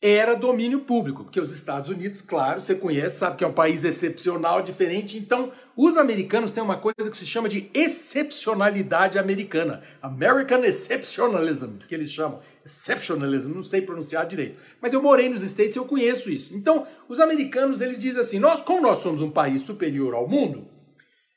era 0.08 0.36
domínio 0.36 0.82
público, 0.82 1.24
porque 1.24 1.40
os 1.40 1.52
Estados 1.52 1.90
Unidos, 1.90 2.22
claro, 2.22 2.62
você 2.62 2.76
conhece, 2.76 3.18
sabe 3.18 3.38
que 3.38 3.44
é 3.44 3.48
um 3.48 3.54
país 3.54 3.84
excepcional, 3.84 4.62
diferente. 4.62 5.18
Então, 5.18 5.52
os 5.76 5.98
americanos 5.98 6.52
têm 6.52 6.62
uma 6.62 6.78
coisa 6.78 7.10
que 7.10 7.18
se 7.18 7.26
chama 7.26 7.50
de 7.50 7.72
excepcionalidade 7.74 9.18
americana. 9.18 9.82
American 10.02 10.64
Exceptionalism, 10.64 11.78
que 11.88 11.96
eles 11.96 12.12
chamam. 12.12 12.40
Exceptionalism, 12.64 13.50
não 13.50 13.64
sei 13.64 13.82
pronunciar 13.82 14.28
direito. 14.28 14.62
Mas 14.80 14.94
eu 14.94 15.02
morei 15.02 15.28
nos 15.28 15.42
States 15.42 15.76
e 15.76 15.80
eu 15.80 15.86
conheço 15.86 16.30
isso. 16.30 16.54
Então, 16.56 16.86
os 17.10 17.20
americanos, 17.20 17.82
eles 17.82 17.98
dizem 17.98 18.22
assim, 18.22 18.40
nós, 18.40 18.62
como 18.62 18.82
nós 18.82 18.98
somos 18.98 19.22
um 19.22 19.32
país 19.32 19.62
superior 19.62 20.14
ao 20.14 20.28
mundo, 20.28 20.68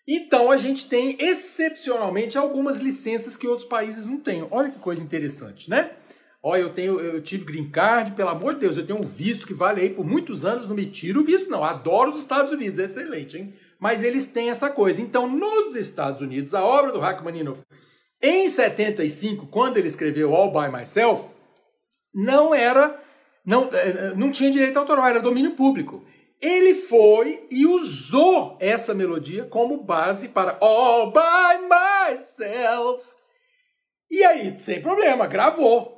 então 0.07 0.51
a 0.51 0.57
gente 0.57 0.89
tem 0.89 1.17
excepcionalmente 1.21 2.37
algumas 2.37 2.79
licenças 2.79 3.37
que 3.37 3.47
outros 3.47 3.69
países 3.69 4.07
não 4.07 4.19
têm. 4.19 4.47
Olha 4.51 4.71
que 4.71 4.79
coisa 4.79 5.03
interessante, 5.03 5.69
né? 5.69 5.91
Olha, 6.43 6.61
eu 6.61 6.73
tenho, 6.73 7.01
eu 7.01 7.21
tive 7.21 7.45
green 7.45 7.69
card, 7.69 8.13
pelo 8.13 8.29
amor 8.29 8.55
de 8.55 8.61
Deus, 8.61 8.77
eu 8.77 8.87
tenho 8.87 9.01
um 9.01 9.05
visto 9.05 9.47
que 9.47 9.53
vale 9.53 9.81
aí 9.81 9.91
por 9.91 10.07
muitos 10.07 10.45
anos, 10.45 10.69
não 10.69 10.77
me 10.77 10.87
tiro 10.87 11.21
o 11.21 11.25
visto, 11.25 11.51
não. 11.51 11.65
Adoro 11.65 12.11
os 12.11 12.19
Estados 12.19 12.53
Unidos, 12.53 12.79
é 12.79 12.85
excelente, 12.85 13.37
hein? 13.37 13.53
Mas 13.81 14.03
eles 14.05 14.29
têm 14.29 14.49
essa 14.49 14.71
coisa. 14.71 15.03
Então, 15.03 15.29
nos 15.29 15.75
Estados 15.75 16.21
Unidos, 16.21 16.55
a 16.55 16.65
obra 16.65 16.93
do 16.93 17.01
Rachmaninoff, 17.01 17.63
em 18.23 18.49
75, 18.49 19.47
quando 19.47 19.77
ele 19.77 19.89
escreveu 19.89 20.35
All 20.35 20.53
By 20.53 20.71
Myself, 20.71 21.29
não 22.15 22.55
era, 22.55 23.01
não, 23.45 23.69
é, 23.73 24.15
não 24.15 24.31
tinha 24.31 24.51
direito 24.51 24.79
autoral, 24.79 25.07
era 25.07 25.21
domínio 25.21 25.53
público. 25.53 26.05
Ele 26.41 26.75
foi 26.75 27.47
e 27.51 27.67
usou 27.67 28.57
essa 28.61 28.95
melodia 28.95 29.45
como 29.45 29.83
base 29.83 30.29
para 30.29 30.57
All 30.61 31.13
By 31.13 31.67
Myself. 31.69 33.05
E 34.09 34.25
aí, 34.25 34.59
sem 34.59 34.81
problema, 34.81 35.27
gravou. 35.27 35.98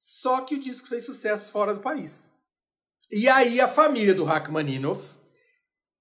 Só 0.00 0.40
que 0.40 0.54
o 0.54 0.58
disco 0.58 0.88
fez 0.88 1.04
sucesso 1.04 1.52
fora 1.52 1.74
do 1.74 1.80
país. 1.80 2.32
E 3.12 3.28
aí 3.28 3.60
a 3.60 3.68
família 3.68 4.14
do 4.14 4.24
Rachmaninoff 4.24 5.14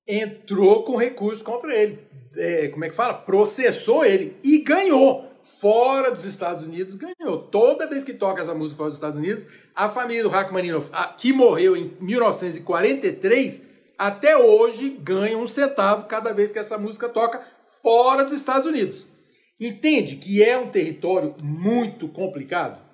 entrou 0.07 0.83
com 0.83 0.95
recurso 0.95 1.43
contra 1.43 1.75
ele. 1.75 1.99
É, 2.37 2.69
como 2.69 2.85
é 2.85 2.89
que 2.89 2.95
fala? 2.95 3.13
Processou 3.13 4.05
ele 4.05 4.37
e 4.41 4.59
ganhou. 4.59 5.27
Fora 5.41 6.11
dos 6.11 6.25
Estados 6.25 6.65
Unidos, 6.65 6.95
ganhou. 6.95 7.39
Toda 7.39 7.87
vez 7.87 8.03
que 8.03 8.13
toca 8.13 8.41
essa 8.41 8.53
música 8.53 8.77
fora 8.77 8.89
dos 8.89 8.97
Estados 8.97 9.17
Unidos, 9.17 9.45
a 9.73 9.89
família 9.89 10.23
do 10.23 10.29
Rachmaninoff, 10.29 10.91
que 11.17 11.33
morreu 11.33 11.75
em 11.75 11.97
1943, 11.99 13.63
até 13.97 14.37
hoje 14.37 14.89
ganha 14.89 15.37
um 15.37 15.47
centavo 15.47 16.05
cada 16.05 16.33
vez 16.33 16.51
que 16.51 16.59
essa 16.59 16.77
música 16.77 17.09
toca 17.09 17.41
fora 17.81 18.23
dos 18.23 18.33
Estados 18.33 18.67
Unidos. 18.67 19.07
Entende 19.59 20.17
que 20.17 20.43
é 20.43 20.57
um 20.57 20.69
território 20.69 21.35
muito 21.41 22.07
complicado? 22.07 22.88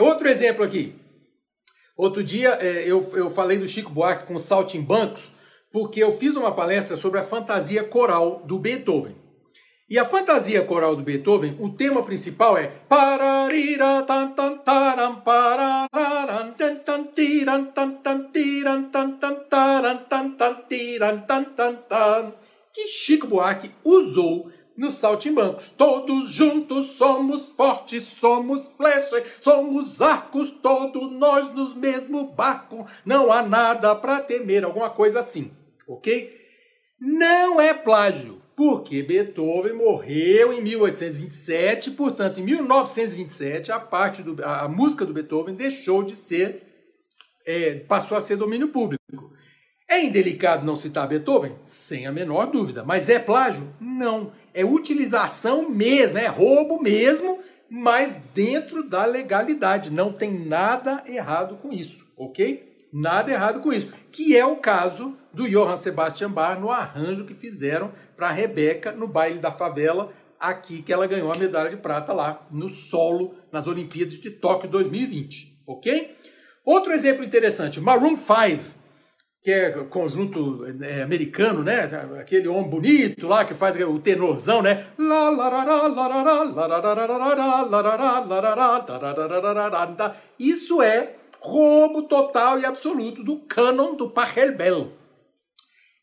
Outro 0.00 0.28
exemplo 0.28 0.64
aqui. 0.64 0.94
Outro 1.96 2.22
dia 2.22 2.58
é, 2.60 2.90
eu, 2.90 3.00
eu 3.14 3.30
falei 3.30 3.58
do 3.58 3.68
Chico 3.68 3.90
Buarque 3.90 4.26
com 4.26 4.38
Saltimbancos, 4.38 5.30
porque 5.72 6.02
eu 6.02 6.12
fiz 6.12 6.36
uma 6.36 6.54
palestra 6.54 6.96
sobre 6.96 7.20
a 7.20 7.22
fantasia 7.22 7.84
coral 7.84 8.42
do 8.46 8.58
Beethoven. 8.58 9.16
E 9.88 9.98
a 9.98 10.04
fantasia 10.04 10.62
coral 10.64 10.96
do 10.96 11.02
Beethoven, 11.02 11.56
o 11.60 11.70
tema 11.70 12.02
principal 12.02 12.58
é 12.58 12.72
que 22.74 22.86
Chico 22.88 23.28
Buarque 23.28 23.70
usou 23.84 24.50
nos 24.76 24.94
saltimbancos. 24.94 25.70
Todos 25.76 26.28
juntos 26.30 26.92
somos 26.92 27.48
fortes, 27.48 28.02
somos 28.02 28.68
flechas, 28.68 29.38
somos 29.40 30.02
arcos, 30.02 30.50
todos 30.50 31.10
nós 31.12 31.52
no 31.52 31.74
mesmo 31.74 32.28
barco. 32.28 32.86
Não 33.04 33.32
há 33.32 33.42
nada 33.42 33.94
para 33.94 34.20
temer, 34.20 34.64
alguma 34.64 34.90
coisa 34.90 35.20
assim, 35.20 35.50
ok? 35.86 36.46
Não 37.00 37.60
é 37.60 37.74
plágio, 37.74 38.40
porque 38.56 39.02
Beethoven 39.02 39.74
morreu 39.74 40.52
em 40.52 40.62
1827, 40.62 41.90
portanto, 41.90 42.40
em 42.40 42.44
1927, 42.44 43.70
a 43.70 43.78
parte 43.78 44.22
do, 44.22 44.42
a, 44.42 44.66
música 44.66 45.04
do 45.04 45.12
Beethoven 45.12 45.54
deixou 45.54 46.02
de 46.02 46.16
ser, 46.16 46.62
é, 47.44 47.74
passou 47.80 48.16
a 48.16 48.20
ser 48.20 48.36
domínio 48.36 48.68
público. 48.68 49.30
É 49.88 50.02
indelicado 50.02 50.66
não 50.66 50.74
citar 50.74 51.06
Beethoven? 51.06 51.54
Sem 51.62 52.06
a 52.06 52.12
menor 52.12 52.46
dúvida. 52.46 52.82
Mas 52.84 53.08
é 53.08 53.18
plágio? 53.18 53.72
Não. 53.80 54.32
É 54.52 54.64
utilização 54.64 55.68
mesmo, 55.68 56.18
é 56.18 56.26
roubo 56.26 56.82
mesmo, 56.82 57.38
mas 57.70 58.20
dentro 58.34 58.88
da 58.88 59.04
legalidade. 59.04 59.90
Não 59.90 60.12
tem 60.12 60.32
nada 60.46 61.04
errado 61.06 61.56
com 61.56 61.72
isso, 61.72 62.04
ok? 62.16 62.76
Nada 62.92 63.30
errado 63.30 63.60
com 63.60 63.72
isso. 63.72 63.92
Que 64.10 64.36
é 64.36 64.44
o 64.44 64.56
caso 64.56 65.16
do 65.32 65.48
Johann 65.48 65.76
Sebastian 65.76 66.30
Bach 66.30 66.58
no 66.58 66.70
arranjo 66.70 67.24
que 67.24 67.34
fizeram 67.34 67.92
para 68.16 68.28
a 68.28 68.32
Rebeca 68.32 68.90
no 68.90 69.06
baile 69.06 69.38
da 69.38 69.52
favela, 69.52 70.12
aqui 70.40 70.82
que 70.82 70.92
ela 70.92 71.06
ganhou 71.06 71.30
a 71.32 71.38
medalha 71.38 71.70
de 71.70 71.76
prata 71.76 72.12
lá 72.12 72.46
no 72.50 72.68
solo 72.68 73.34
nas 73.52 73.66
Olimpíadas 73.66 74.14
de 74.14 74.30
Tóquio 74.30 74.68
2020, 74.68 75.62
ok? 75.66 76.14
Outro 76.64 76.92
exemplo 76.92 77.24
interessante, 77.24 77.80
Maroon 77.80 78.16
5, 78.16 78.75
que 79.46 79.52
é 79.52 79.70
conjunto 79.70 80.66
é, 80.82 81.02
americano, 81.04 81.62
né? 81.62 81.88
Aquele 82.20 82.48
homem 82.48 82.68
bonito 82.68 83.28
lá 83.28 83.44
que 83.44 83.54
faz 83.54 83.80
o 83.80 84.00
tenorzão, 84.00 84.60
né? 84.60 84.84
Isso 90.36 90.82
é 90.82 91.14
roubo 91.38 92.02
total 92.02 92.58
e 92.58 92.66
absoluto 92.66 93.22
do 93.22 93.36
cânon 93.36 93.94
do 93.94 94.10
Pachelbel. 94.10 94.90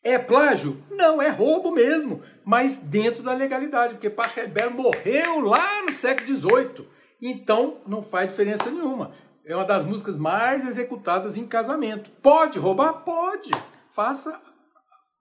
É 0.02 0.18
plágio? 0.18 0.82
Não, 0.90 1.20
é 1.20 1.28
roubo 1.28 1.70
mesmo, 1.70 2.22
mas 2.46 2.78
dentro 2.78 3.22
da 3.22 3.34
legalidade, 3.34 3.92
porque 3.92 4.08
Pachelbel 4.08 4.70
morreu 4.70 5.40
lá 5.40 5.82
no 5.82 5.92
século 5.92 6.34
XVIII. 6.34 6.88
Então, 7.20 7.76
não 7.86 8.02
faz 8.02 8.30
diferença 8.30 8.70
nenhuma. 8.70 9.12
É 9.46 9.54
uma 9.54 9.64
das 9.64 9.84
músicas 9.84 10.16
mais 10.16 10.66
executadas 10.66 11.36
em 11.36 11.46
casamento. 11.46 12.10
Pode 12.22 12.58
roubar? 12.58 13.04
Pode. 13.04 13.50
Faça. 13.90 14.40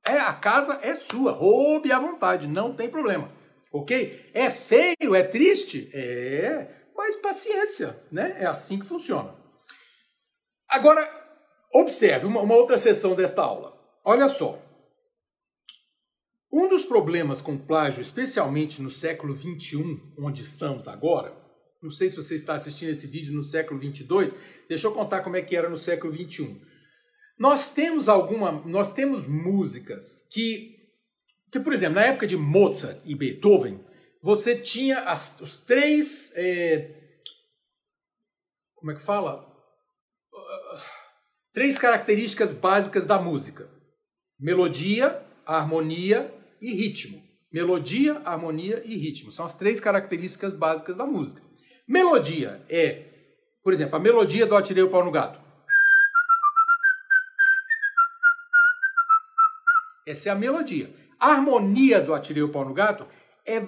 É, 0.08 0.18
a 0.18 0.34
casa 0.34 0.80
é 0.82 0.96
sua. 0.96 1.34
Roube 1.34 1.92
à 1.92 2.00
vontade, 2.00 2.48
não 2.48 2.74
tem 2.74 2.90
problema. 2.90 3.30
Ok? 3.72 4.32
É 4.34 4.50
feio? 4.50 5.14
É 5.14 5.24
triste? 5.24 5.90
É. 5.94 6.68
Mas 6.96 7.16
paciência, 7.16 8.00
né? 8.12 8.36
É 8.40 8.46
assim 8.46 8.80
que 8.80 8.86
funciona. 8.86 9.36
Agora, 10.70 11.10
observe 11.74 12.26
uma, 12.26 12.42
uma 12.42 12.56
outra 12.56 12.78
sessão 12.78 13.16
desta 13.16 13.42
aula. 13.42 13.78
Olha 14.06 14.28
só. 14.28 14.60
Um 16.52 16.70
dos 16.70 16.84
problemas 16.84 17.42
com 17.42 17.58
plágio, 17.58 18.02
especialmente 18.02 18.82
no 18.82 18.90
século 18.90 19.36
XXI, 19.36 20.00
onde 20.18 20.44
estamos 20.44 20.88
agora, 20.88 21.36
não 21.84 21.92
sei 21.92 22.10
se 22.10 22.16
você 22.16 22.36
está 22.36 22.56
assistindo 22.56 22.90
esse 22.90 23.06
vídeo 23.06 23.34
no 23.34 23.44
século 23.44 23.80
22, 23.80 24.34
deixa 24.70 24.88
eu 24.88 24.94
contar 24.94 25.22
como 25.22 25.36
é 25.36 25.42
que 25.42 25.56
era 25.56 25.70
no 25.70 25.78
século 25.78 26.14
21. 26.14 26.62
Nós 27.38 27.74
temos 27.74 28.08
alguma, 28.08 28.52
nós 28.66 28.94
temos 28.94 29.28
músicas 29.28 30.26
que, 30.32 30.78
que 31.52 31.60
por 31.60 31.74
exemplo, 31.74 31.96
na 31.96 32.04
época 32.06 32.26
de 32.26 32.38
Mozart 32.38 33.02
e 33.06 33.14
Beethoven, 33.14 33.84
você 34.22 34.56
tinha 34.56 35.02
as, 35.02 35.42
os 35.42 35.58
três, 35.58 36.32
é, 36.36 37.20
como 38.76 38.92
é 38.92 38.96
que 38.96 39.02
fala? 39.02 39.52
três 41.52 41.78
características 41.78 42.54
básicas 42.54 43.06
da 43.06 43.22
música: 43.22 43.70
melodia, 44.40 45.22
harmonia 45.46 46.34
e 46.62 46.74
ritmo. 46.74 47.22
Melodia, 47.52 48.20
harmonia 48.26 48.82
e 48.84 48.96
ritmo 48.98 49.32
são 49.32 49.46
as 49.46 49.56
três 49.56 49.80
características 49.80 50.56
básicas 50.56 50.98
da 50.98 51.06
música. 51.06 51.42
Melodia 51.88 52.64
é, 52.70 53.06
por 53.64 53.74
exemplo, 53.74 53.96
a 53.96 54.00
melodia 54.00 54.46
do 54.46 54.56
Atirei 54.56 54.84
o 54.84 54.90
Pau 54.90 55.04
no 55.04 55.12
Gato. 55.12 55.40
Essa 60.06 60.30
é 60.30 60.32
a 60.32 60.36
melodia. 60.36 60.94
A 61.20 61.32
harmonia 61.32 62.02
do 62.02 62.14
Atirei 62.14 62.44
o 62.44 62.50
Pau 62.50 62.66
no 62.66 62.74
Gato 62.74 63.06
é 63.46 63.68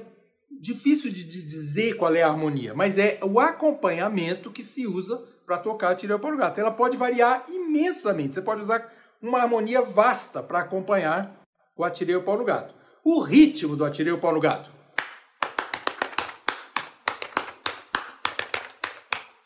difícil 0.50 1.12
de 1.12 1.24
dizer 1.24 1.96
qual 1.96 2.14
é 2.16 2.24
a 2.24 2.30
harmonia, 2.30 2.74
mas 2.74 2.98
é 2.98 3.20
o 3.22 3.40
acompanhamento 3.40 4.52
que 4.52 4.64
se 4.64 4.88
usa 4.88 5.18
para 5.46 5.58
tocar 5.58 5.96
Tirei 5.96 6.16
o 6.16 6.20
Pau 6.20 6.32
no 6.32 6.38
Gato. 6.38 6.60
Ela 6.60 6.72
pode 6.72 6.98
variar 6.98 7.46
imensamente. 7.50 8.36
Você 8.36 8.42
pode 8.42 8.62
usar 8.62 8.92
uma 9.22 9.40
harmonia 9.40 9.82
vasta 9.82 10.42
para 10.42 10.60
acompanhar 10.60 11.42
o 11.76 11.84
Atirei 11.84 12.16
o 12.16 12.24
Pau 12.24 12.38
no 12.38 12.46
Gato. 12.46 12.74
O 13.04 13.20
ritmo 13.20 13.76
do 13.76 13.86
Atirei 13.86 14.12
o 14.12 14.18
Pau 14.18 14.34
no 14.34 14.40
Gato. 14.40 14.75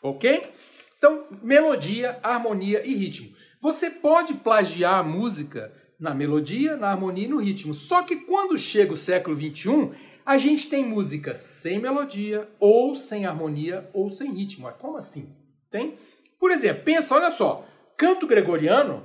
Ok? 0.02 0.52
Então, 0.98 1.26
melodia, 1.42 2.18
harmonia 2.22 2.86
e 2.86 2.94
ritmo. 2.94 3.34
Você 3.60 3.90
pode 3.90 4.34
plagiar 4.34 4.94
a 4.94 5.02
música 5.02 5.72
na 5.98 6.14
melodia, 6.14 6.76
na 6.76 6.90
harmonia 6.90 7.24
e 7.24 7.28
no 7.28 7.38
ritmo. 7.38 7.74
Só 7.74 8.02
que 8.02 8.16
quando 8.16 8.56
chega 8.56 8.92
o 8.92 8.96
século 8.96 9.36
XXI, 9.36 9.90
a 10.24 10.38
gente 10.38 10.68
tem 10.68 10.84
música 10.84 11.34
sem 11.34 11.78
melodia, 11.78 12.48
ou 12.58 12.94
sem 12.96 13.26
harmonia, 13.26 13.88
ou 13.92 14.08
sem 14.08 14.32
ritmo. 14.32 14.70
Como 14.78 14.96
assim? 14.96 15.34
Tem? 15.70 15.98
Por 16.38 16.50
exemplo, 16.50 16.84
pensa, 16.84 17.14
olha 17.14 17.30
só, 17.30 17.66
canto 17.96 18.26
gregoriano 18.26 19.04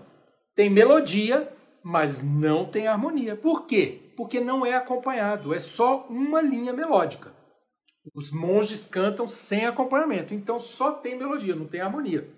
tem 0.55 0.69
melodia, 0.69 1.51
mas 1.83 2.23
não 2.23 2.63
tem 2.63 2.87
harmonia. 2.87 3.35
Por 3.35 3.65
quê? 3.65 4.13
Porque 4.15 4.39
não 4.39 4.65
é 4.65 4.73
acompanhado, 4.73 5.53
é 5.53 5.59
só 5.59 6.07
uma 6.09 6.41
linha 6.41 6.71
melódica. 6.71 7.34
Os 8.13 8.31
monges 8.31 8.85
cantam 8.85 9.27
sem 9.27 9.65
acompanhamento, 9.65 10.33
então 10.33 10.59
só 10.59 10.91
tem 10.91 11.17
melodia, 11.17 11.55
não 11.55 11.65
tem 11.65 11.81
harmonia. 11.81 12.29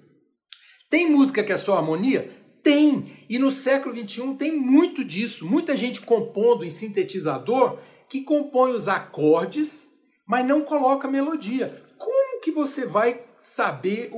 Tem 0.89 1.09
música 1.11 1.43
que 1.43 1.51
é 1.51 1.57
só 1.57 1.77
harmonia? 1.77 2.31
Tem! 2.63 3.11
E 3.29 3.37
no 3.37 3.51
século 3.51 3.95
XXI 3.95 4.35
tem 4.35 4.57
muito 4.57 5.03
disso. 5.03 5.45
Muita 5.45 5.75
gente 5.75 6.01
compondo 6.01 6.63
em 6.63 6.69
sintetizador 6.69 7.79
que 8.09 8.21
compõe 8.21 8.71
os 8.71 8.87
acordes, 8.87 9.93
mas 10.25 10.45
não 10.45 10.61
coloca 10.61 11.07
melodia. 11.07 11.83
Como 11.97 12.41
que 12.41 12.51
você 12.51 12.85
vai 12.85 13.21
saber, 13.37 14.11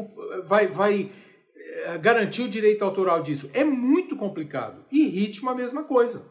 vai, 0.45 0.67
vai 0.67 1.11
eh, 1.55 1.97
garantir 1.97 2.43
o 2.43 2.49
direito 2.49 2.85
autoral 2.85 3.21
disso? 3.21 3.49
É 3.53 3.63
muito 3.63 4.15
complicado. 4.15 4.85
E 4.91 5.07
ritmo 5.07 5.49
a 5.49 5.55
mesma 5.55 5.83
coisa. 5.83 6.25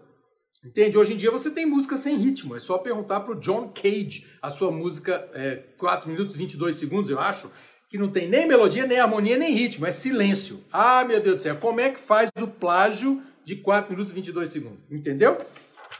Entende? 0.64 0.98
Hoje 0.98 1.14
em 1.14 1.16
dia 1.16 1.30
você 1.30 1.50
tem 1.50 1.64
música 1.64 1.96
sem 1.96 2.16
ritmo. 2.16 2.56
É 2.56 2.60
só 2.60 2.78
perguntar 2.78 3.20
para 3.20 3.32
o 3.32 3.40
John 3.40 3.68
Cage, 3.68 4.26
a 4.42 4.50
sua 4.50 4.70
música 4.70 5.28
é, 5.32 5.56
4 5.78 6.10
minutos 6.10 6.34
e 6.34 6.38
22 6.38 6.74
segundos, 6.74 7.10
eu 7.10 7.18
acho, 7.18 7.50
que 7.88 7.96
não 7.96 8.10
tem 8.10 8.28
nem 8.28 8.46
melodia, 8.46 8.86
nem 8.86 8.98
harmonia, 8.98 9.36
nem 9.36 9.54
ritmo. 9.54 9.86
É 9.86 9.92
silêncio. 9.92 10.62
Ah, 10.72 11.04
meu 11.04 11.20
Deus 11.20 11.36
do 11.36 11.42
céu. 11.42 11.56
Como 11.56 11.80
é 11.80 11.90
que 11.90 12.00
faz 12.00 12.30
o 12.40 12.46
plágio 12.46 13.22
de 13.44 13.56
4 13.56 13.90
minutos 13.90 14.12
e 14.12 14.14
22 14.16 14.48
segundos? 14.48 14.80
Entendeu? 14.90 15.38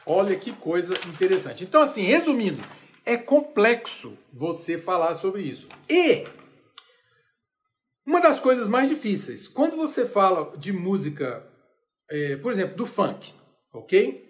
Olha 0.05 0.35
que 0.35 0.51
coisa 0.51 0.93
interessante. 1.07 1.63
Então, 1.63 1.81
assim, 1.81 2.03
resumindo, 2.03 2.63
é 3.05 3.15
complexo 3.17 4.17
você 4.31 4.77
falar 4.77 5.13
sobre 5.13 5.41
isso. 5.41 5.67
E 5.89 6.25
uma 8.05 8.19
das 8.19 8.39
coisas 8.39 8.67
mais 8.67 8.89
difíceis, 8.89 9.47
quando 9.47 9.75
você 9.75 10.05
fala 10.05 10.55
de 10.57 10.73
música, 10.73 11.47
é, 12.09 12.35
por 12.37 12.51
exemplo, 12.51 12.75
do 12.75 12.85
funk, 12.85 13.33
ok? 13.73 14.28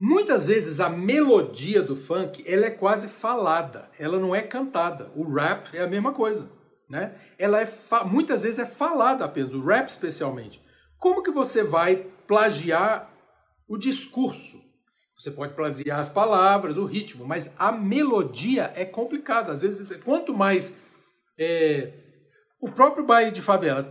Muitas 0.00 0.46
vezes 0.46 0.80
a 0.80 0.88
melodia 0.88 1.82
do 1.82 1.94
funk 1.94 2.42
ela 2.46 2.64
é 2.64 2.70
quase 2.70 3.06
falada, 3.06 3.90
ela 3.98 4.18
não 4.18 4.34
é 4.34 4.40
cantada. 4.40 5.12
O 5.14 5.30
rap 5.30 5.76
é 5.76 5.82
a 5.82 5.86
mesma 5.86 6.12
coisa, 6.12 6.50
né? 6.88 7.14
Ela 7.38 7.60
é 7.60 7.68
muitas 8.06 8.42
vezes 8.42 8.58
é 8.58 8.64
falada 8.64 9.26
apenas, 9.26 9.52
o 9.52 9.62
rap 9.62 9.88
especialmente. 9.88 10.62
Como 10.98 11.22
que 11.22 11.30
você 11.30 11.62
vai 11.62 12.06
plagiar 12.26 13.12
o 13.68 13.76
discurso? 13.76 14.58
Você 15.18 15.30
pode 15.30 15.52
plagiar 15.52 15.98
as 15.98 16.08
palavras, 16.08 16.78
o 16.78 16.86
ritmo, 16.86 17.26
mas 17.26 17.52
a 17.58 17.70
melodia 17.70 18.72
é 18.74 18.86
complicada. 18.86 19.52
Às 19.52 19.60
vezes, 19.60 19.94
quanto 19.98 20.32
mais 20.32 20.80
é, 21.38 21.92
o 22.60 22.70
próprio 22.70 23.04
baile 23.04 23.30
de 23.30 23.40
favela. 23.40 23.82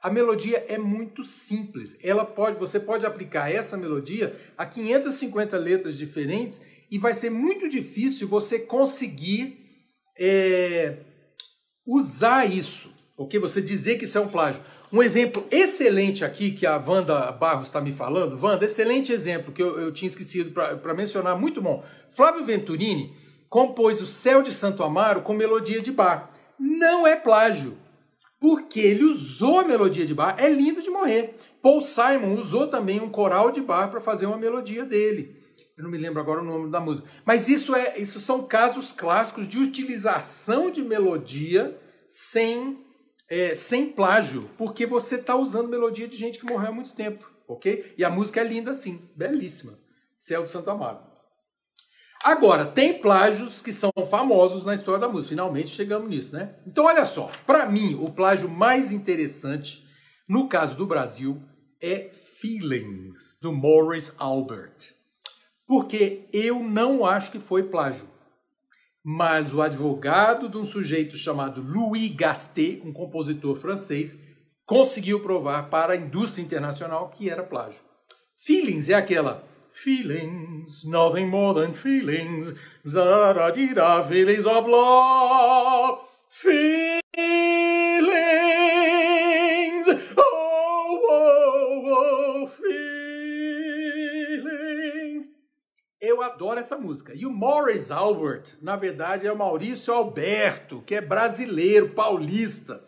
A 0.00 0.10
melodia 0.10 0.64
é 0.68 0.78
muito 0.78 1.22
simples. 1.22 1.96
Ela 2.02 2.24
pode, 2.24 2.58
você 2.58 2.80
pode 2.80 3.04
aplicar 3.04 3.52
essa 3.52 3.76
melodia 3.76 4.34
a 4.56 4.64
550 4.64 5.58
letras 5.58 5.98
diferentes 5.98 6.60
e 6.90 6.98
vai 6.98 7.12
ser 7.12 7.30
muito 7.30 7.68
difícil 7.68 8.26
você 8.26 8.60
conseguir 8.60 9.58
é, 10.18 10.98
usar 11.86 12.46
isso, 12.46 12.90
ok? 13.16 13.38
Você 13.40 13.60
dizer 13.60 13.96
que 13.96 14.04
isso 14.04 14.16
é 14.16 14.20
um 14.20 14.28
plágio. 14.28 14.62
Um 14.90 15.02
exemplo 15.02 15.46
excelente 15.50 16.24
aqui 16.24 16.50
que 16.50 16.66
a 16.66 16.76
Wanda 16.78 17.30
Barros 17.32 17.66
está 17.66 17.80
me 17.80 17.92
falando, 17.92 18.42
Wanda, 18.42 18.64
excelente 18.64 19.12
exemplo 19.12 19.52
que 19.52 19.62
eu, 19.62 19.78
eu 19.78 19.92
tinha 19.92 20.06
esquecido 20.06 20.50
para 20.50 20.94
mencionar, 20.94 21.38
muito 21.38 21.60
bom. 21.60 21.84
Flávio 22.10 22.44
Venturini 22.44 23.14
compôs 23.50 24.00
o 24.00 24.06
Céu 24.06 24.42
de 24.42 24.52
Santo 24.52 24.82
Amaro 24.82 25.20
com 25.22 25.34
melodia 25.34 25.82
de 25.82 25.92
bar. 25.92 26.30
Não 26.58 27.06
é 27.06 27.14
plágio. 27.16 27.76
porque 28.40 28.80
ele 28.80 29.04
usou 29.04 29.58
a 29.58 29.64
melodia 29.64 30.06
de 30.06 30.14
bar, 30.14 30.36
é 30.38 30.48
lindo 30.48 30.80
de 30.80 30.90
morrer. 30.90 31.36
Paul 31.60 31.80
Simon 31.80 32.34
usou 32.34 32.68
também 32.68 33.00
um 33.00 33.08
coral 33.08 33.50
de 33.50 33.60
bar 33.60 33.90
para 33.90 34.00
fazer 34.00 34.26
uma 34.26 34.36
melodia 34.36 34.84
dele. 34.84 35.36
Eu 35.76 35.84
não 35.84 35.90
me 35.90 35.98
lembro 35.98 36.20
agora 36.20 36.40
o 36.40 36.44
nome 36.44 36.70
da 36.70 36.80
música. 36.80 37.08
Mas 37.24 37.48
isso 37.48 37.74
é, 37.74 37.98
isso 37.98 38.20
são 38.20 38.44
casos 38.44 38.92
clássicos 38.92 39.46
de 39.46 39.58
utilização 39.58 40.70
de 40.70 40.82
melodia 40.82 41.76
sem 42.08 42.78
é, 43.28 43.54
sem 43.54 43.90
plágio, 43.90 44.48
porque 44.56 44.86
você 44.86 45.16
está 45.16 45.36
usando 45.36 45.68
melodia 45.68 46.08
de 46.08 46.16
gente 46.16 46.38
que 46.38 46.46
morreu 46.50 46.68
há 46.68 46.72
muito 46.72 46.94
tempo, 46.94 47.30
ok? 47.46 47.94
E 47.96 48.04
a 48.04 48.10
música 48.10 48.40
é 48.40 48.44
linda 48.44 48.70
assim, 48.70 49.08
belíssima. 49.14 49.78
Céu 50.16 50.42
de 50.42 50.50
Santo 50.50 50.70
Amaro. 50.70 51.08
Agora, 52.24 52.66
tem 52.66 53.00
plágios 53.00 53.62
que 53.62 53.72
são 53.72 53.92
famosos 54.10 54.66
na 54.66 54.74
história 54.74 55.00
da 55.00 55.08
música. 55.08 55.30
Finalmente 55.30 55.68
chegamos 55.68 56.10
nisso, 56.10 56.34
né? 56.34 56.56
Então, 56.66 56.86
olha 56.86 57.04
só. 57.04 57.30
Para 57.46 57.66
mim, 57.66 57.94
o 57.94 58.10
plágio 58.10 58.48
mais 58.48 58.90
interessante, 58.90 59.86
no 60.28 60.48
caso 60.48 60.76
do 60.76 60.84
Brasil, 60.84 61.40
é 61.80 62.10
Feelings, 62.12 63.38
do 63.40 63.52
Morris 63.52 64.14
Albert. 64.18 64.92
Porque 65.64 66.28
eu 66.32 66.58
não 66.60 67.06
acho 67.06 67.30
que 67.30 67.38
foi 67.38 67.62
plágio. 67.62 68.08
Mas 69.04 69.52
o 69.52 69.62
advogado 69.62 70.48
de 70.48 70.56
um 70.56 70.64
sujeito 70.64 71.16
chamado 71.16 71.62
Louis 71.62 72.14
Gastet, 72.14 72.82
um 72.84 72.92
compositor 72.92 73.56
francês, 73.56 74.18
conseguiu 74.66 75.20
provar 75.20 75.70
para 75.70 75.94
a 75.94 75.96
indústria 75.96 76.42
internacional 76.42 77.08
que 77.08 77.30
era 77.30 77.42
plágio. 77.42 77.80
Feelings 78.36 78.88
é 78.88 78.94
aquela 78.94 79.48
feelings, 79.70 80.84
nothing 80.84 81.26
more 81.26 81.54
than 81.54 81.72
feelings, 81.72 82.52
feelings 84.08 84.46
of 84.46 84.68
love, 84.68 86.00
feelings, 86.28 86.97
Eu 96.18 96.24
adoro 96.24 96.58
essa 96.58 96.76
música. 96.76 97.12
E 97.14 97.24
o 97.24 97.30
Morris 97.30 97.92
Albert, 97.92 98.56
na 98.60 98.74
verdade, 98.74 99.24
é 99.24 99.32
o 99.32 99.38
Maurício 99.38 99.94
Alberto, 99.94 100.82
que 100.84 100.96
é 100.96 101.00
brasileiro, 101.00 101.90
paulista. 101.90 102.82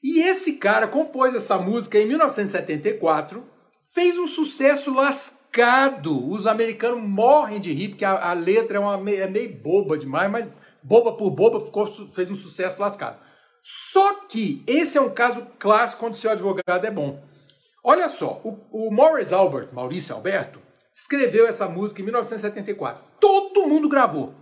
E 0.00 0.20
esse 0.20 0.52
cara 0.52 0.86
compôs 0.86 1.34
essa 1.34 1.58
música 1.58 1.98
em 1.98 2.06
1974, 2.06 3.44
fez 3.92 4.16
um 4.16 4.28
sucesso 4.28 4.94
lascado. 4.94 6.30
Os 6.30 6.46
americanos 6.46 7.02
morrem 7.02 7.58
de 7.58 7.72
rir, 7.72 7.88
porque 7.88 8.04
a, 8.04 8.30
a 8.30 8.32
letra 8.32 8.76
é, 8.76 8.80
uma, 8.80 9.10
é 9.10 9.26
meio 9.26 9.60
boba 9.60 9.98
demais, 9.98 10.30
mas 10.30 10.48
boba 10.80 11.16
por 11.16 11.32
boba 11.32 11.58
ficou, 11.58 11.84
fez 12.12 12.30
um 12.30 12.36
sucesso 12.36 12.80
lascado. 12.80 13.18
Só 13.60 14.20
que 14.28 14.62
esse 14.68 14.96
é 14.96 15.00
um 15.00 15.10
caso 15.10 15.48
clássico 15.58 15.98
quando 15.98 16.14
seu 16.14 16.30
advogado 16.30 16.86
é 16.86 16.90
bom. 16.92 17.20
Olha 17.82 18.08
só, 18.08 18.40
o, 18.44 18.60
o 18.70 18.92
Morris 18.92 19.32
Albert, 19.32 19.70
Maurício 19.72 20.14
Alberto, 20.14 20.61
escreveu 20.94 21.46
essa 21.46 21.68
música 21.68 22.00
em 22.00 22.04
1974. 22.04 23.02
Todo 23.20 23.66
mundo 23.66 23.88
gravou. 23.88 24.34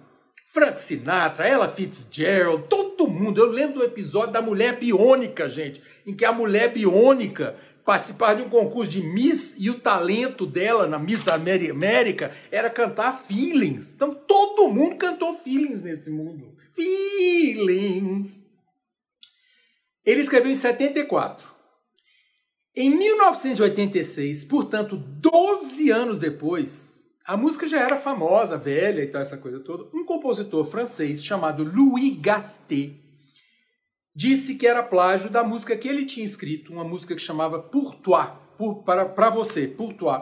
Frank 0.53 0.81
Sinatra, 0.81 1.47
Ella 1.47 1.69
Fitzgerald, 1.69 2.65
todo 2.69 3.07
mundo. 3.07 3.41
Eu 3.41 3.51
lembro 3.51 3.79
do 3.79 3.85
episódio 3.85 4.33
da 4.33 4.43
Mulher 4.43 4.79
Biônica, 4.79 5.47
gente, 5.49 5.81
em 6.05 6.15
que 6.15 6.25
a 6.25 6.33
Mulher 6.33 6.73
Biônica 6.73 7.57
participava 7.85 8.37
de 8.37 8.43
um 8.43 8.49
concurso 8.49 8.91
de 8.91 9.01
Miss 9.01 9.55
e 9.59 9.71
o 9.71 9.79
talento 9.79 10.45
dela 10.45 10.87
na 10.87 10.99
Miss 10.99 11.29
América 11.29 12.33
era 12.51 12.69
cantar 12.69 13.13
Feelings. 13.13 13.93
Então 13.93 14.13
todo 14.13 14.69
mundo 14.69 14.97
cantou 14.97 15.33
Feelings 15.35 15.83
nesse 15.83 16.11
mundo. 16.11 16.57
Feelings. 16.73 18.45
Ele 20.05 20.21
escreveu 20.21 20.51
em 20.51 20.57
74. 20.57 21.60
Em 22.75 22.89
1986, 22.97 24.45
portanto, 24.45 24.97
12 24.97 25.91
anos 25.91 26.19
depois, 26.19 27.11
a 27.27 27.37
música 27.37 27.67
já 27.67 27.81
era 27.81 27.97
famosa, 27.97 28.57
velha 28.57 29.03
e 29.03 29.09
tal, 29.09 29.21
essa 29.21 29.37
coisa 29.37 29.59
toda. 29.59 29.89
Um 29.93 30.05
compositor 30.05 30.65
francês 30.65 31.23
chamado 31.25 31.65
Louis 31.65 32.17
Gastet 32.21 33.01
disse 34.15 34.55
que 34.55 34.69
era 34.69 34.85
plágio 34.85 35.29
da 35.29 35.43
música 35.43 35.77
que 35.77 35.89
ele 35.89 36.05
tinha 36.05 36.25
escrito, 36.25 36.73
uma 36.73 36.85
música 36.85 37.15
que 37.15 37.21
chamava 37.21 37.61
Pour 37.61 37.97
Toi, 37.97 38.27
para, 38.85 39.05
para 39.05 39.31
você, 39.31 39.67
Pour 39.67 39.93
Toi, 39.95 40.21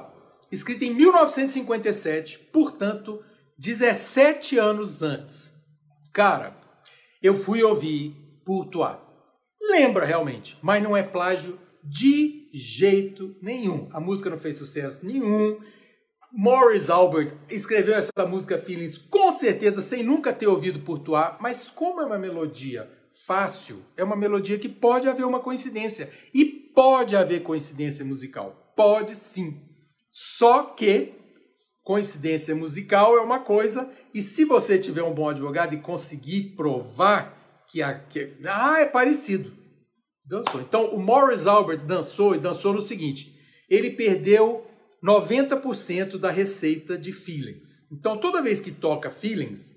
escrita 0.50 0.86
em 0.86 0.94
1957, 0.94 2.38
portanto, 2.50 3.22
17 3.58 4.58
anos 4.58 5.02
antes. 5.02 5.52
Cara, 6.14 6.56
eu 7.22 7.34
fui 7.34 7.62
ouvir 7.62 8.16
Pour 8.42 8.66
Toi. 8.66 8.96
Lembra 9.60 10.06
realmente, 10.06 10.56
mas 10.62 10.82
não 10.82 10.96
é 10.96 11.02
plágio 11.02 11.58
de 11.82 12.48
jeito 12.52 13.36
nenhum. 13.42 13.88
A 13.92 14.00
música 14.00 14.30
não 14.30 14.38
fez 14.38 14.56
sucesso 14.56 15.04
nenhum 15.04 15.58
Morris 16.32 16.90
Albert 16.90 17.34
escreveu 17.48 17.94
essa 17.94 18.26
música 18.26 18.58
Feelings 18.58 18.98
com 18.98 19.32
certeza 19.32 19.80
sem 19.80 20.02
nunca 20.02 20.32
ter 20.32 20.46
ouvido 20.46 20.80
Pourtois, 20.80 21.32
mas 21.40 21.70
como 21.70 22.00
é 22.00 22.04
uma 22.04 22.18
melodia 22.18 22.88
fácil, 23.26 23.82
é 23.96 24.04
uma 24.04 24.16
melodia 24.16 24.58
que 24.58 24.68
pode 24.68 25.08
haver 25.08 25.24
uma 25.24 25.40
coincidência 25.40 26.12
e 26.34 26.44
pode 26.44 27.16
haver 27.16 27.42
coincidência 27.42 28.04
musical. 28.04 28.72
Pode 28.76 29.16
sim. 29.16 29.62
Só 30.10 30.64
que 30.64 31.14
coincidência 31.82 32.54
musical 32.54 33.16
é 33.16 33.20
uma 33.20 33.40
coisa 33.40 33.90
e 34.12 34.20
se 34.20 34.44
você 34.44 34.78
tiver 34.78 35.02
um 35.02 35.14
bom 35.14 35.30
advogado 35.30 35.74
e 35.74 35.80
conseguir 35.80 36.54
provar 36.54 37.64
que, 37.70 37.82
a, 37.82 37.98
que 37.98 38.36
ah, 38.44 38.80
é 38.80 38.84
parecido. 38.84 39.56
Dançou. 40.28 40.60
Então 40.60 40.94
o 40.94 41.00
Morris 41.00 41.46
Albert 41.46 41.86
dançou 41.86 42.34
e 42.34 42.38
dançou 42.38 42.72
no 42.72 42.80
seguinte, 42.80 43.34
ele 43.68 43.90
perdeu 43.90 44.66
90% 45.02 46.18
da 46.18 46.30
receita 46.30 46.98
de 46.98 47.12
Feelings. 47.12 47.86
Então, 47.92 48.16
toda 48.16 48.42
vez 48.42 48.60
que 48.60 48.70
toca 48.70 49.10
Feelings, 49.10 49.76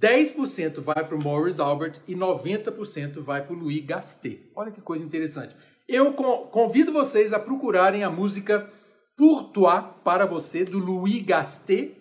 10% 0.00 0.80
vai 0.80 1.04
para 1.04 1.16
o 1.16 1.22
Morris 1.22 1.58
Albert 1.58 1.94
e 2.06 2.14
90% 2.14 3.20
vai 3.20 3.44
para 3.44 3.54
o 3.54 3.58
Louis 3.58 3.84
Gastet. 3.84 4.50
Olha 4.54 4.70
que 4.70 4.80
coisa 4.80 5.04
interessante. 5.04 5.56
Eu 5.88 6.12
convido 6.12 6.92
vocês 6.92 7.32
a 7.32 7.40
procurarem 7.40 8.04
a 8.04 8.10
música 8.10 8.70
Pour 9.16 9.44
Toi 9.50 9.82
para 10.04 10.24
você, 10.24 10.64
do 10.64 10.78
Louis 10.78 11.20
Gastet, 11.22 11.96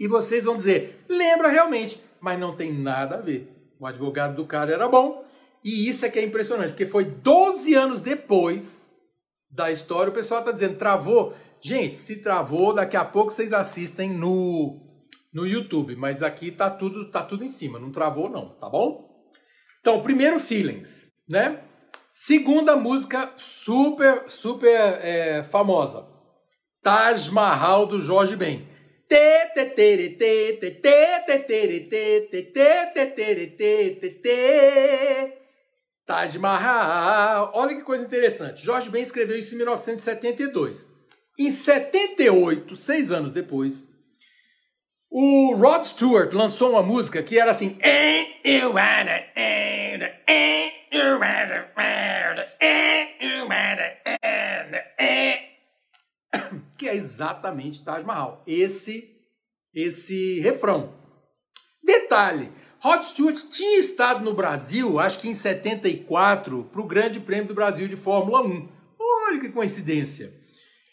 e 0.00 0.08
vocês 0.08 0.44
vão 0.44 0.56
dizer, 0.56 1.04
lembra 1.08 1.48
realmente, 1.48 2.00
mas 2.20 2.40
não 2.40 2.56
tem 2.56 2.72
nada 2.72 3.16
a 3.16 3.20
ver. 3.20 3.50
O 3.78 3.86
advogado 3.86 4.34
do 4.34 4.46
cara 4.46 4.72
era 4.72 4.88
bom, 4.88 5.23
e 5.64 5.88
isso 5.88 6.04
é 6.04 6.10
que 6.10 6.18
é 6.18 6.22
impressionante, 6.22 6.70
porque 6.70 6.84
foi 6.84 7.06
12 7.06 7.74
anos 7.74 8.02
depois 8.02 8.94
da 9.50 9.70
história, 9.70 10.10
o 10.10 10.14
pessoal 10.14 10.40
está 10.40 10.52
dizendo, 10.52 10.76
travou. 10.76 11.34
Gente, 11.62 11.96
se 11.96 12.16
travou, 12.16 12.74
daqui 12.74 12.96
a 12.96 13.04
pouco 13.04 13.30
vocês 13.30 13.52
assistem 13.52 14.12
no, 14.12 14.78
no 15.32 15.46
YouTube, 15.46 15.96
mas 15.96 16.22
aqui 16.22 16.50
tá 16.50 16.68
tudo, 16.68 17.10
tá 17.10 17.22
tudo 17.22 17.42
em 17.42 17.48
cima, 17.48 17.78
não 17.78 17.90
travou 17.90 18.28
não, 18.28 18.50
tá 18.56 18.68
bom? 18.68 19.08
Então, 19.80 20.02
primeiro 20.02 20.38
Feelings, 20.38 21.08
né? 21.26 21.62
Segunda 22.12 22.76
música 22.76 23.32
super, 23.36 24.24
super 24.28 24.98
é, 25.02 25.42
famosa, 25.42 26.06
Taj 26.82 27.30
Mahal 27.30 27.86
do 27.86 28.00
Jorge 28.00 28.36
Ben. 28.36 28.68
Taj 36.06 36.36
Mahal. 36.38 37.50
Olha 37.54 37.74
que 37.74 37.82
coisa 37.82 38.04
interessante. 38.04 38.64
Jorge 38.64 38.90
Ben 38.90 39.02
escreveu 39.02 39.38
isso 39.38 39.54
em 39.54 39.58
1972. 39.58 40.88
Em 41.38 41.50
78, 41.50 42.76
seis 42.76 43.10
anos 43.10 43.30
depois, 43.30 43.88
o 45.10 45.54
Rod 45.54 45.82
Stewart 45.82 46.32
lançou 46.32 46.70
uma 46.70 46.82
música 46.82 47.22
que 47.22 47.38
era 47.38 47.50
assim. 47.50 47.78
Que 56.76 56.88
é 56.88 56.94
exatamente 56.94 57.82
Taj 57.82 58.04
Mahal. 58.04 58.42
Esse, 58.46 59.10
esse 59.74 60.40
refrão. 60.40 60.92
Detalhe: 61.82 62.52
Rod 62.84 63.02
Stewart 63.02 63.38
tinha 63.50 63.78
estado 63.78 64.22
no 64.22 64.34
Brasil, 64.34 65.00
acho 65.00 65.18
que 65.18 65.26
em 65.26 65.32
74, 65.32 66.68
para 66.70 66.80
o 66.82 66.86
Grande 66.86 67.18
Prêmio 67.18 67.48
do 67.48 67.54
Brasil 67.54 67.88
de 67.88 67.96
Fórmula 67.96 68.42
1. 68.42 68.68
Olha 69.00 69.40
que 69.40 69.48
coincidência. 69.48 70.34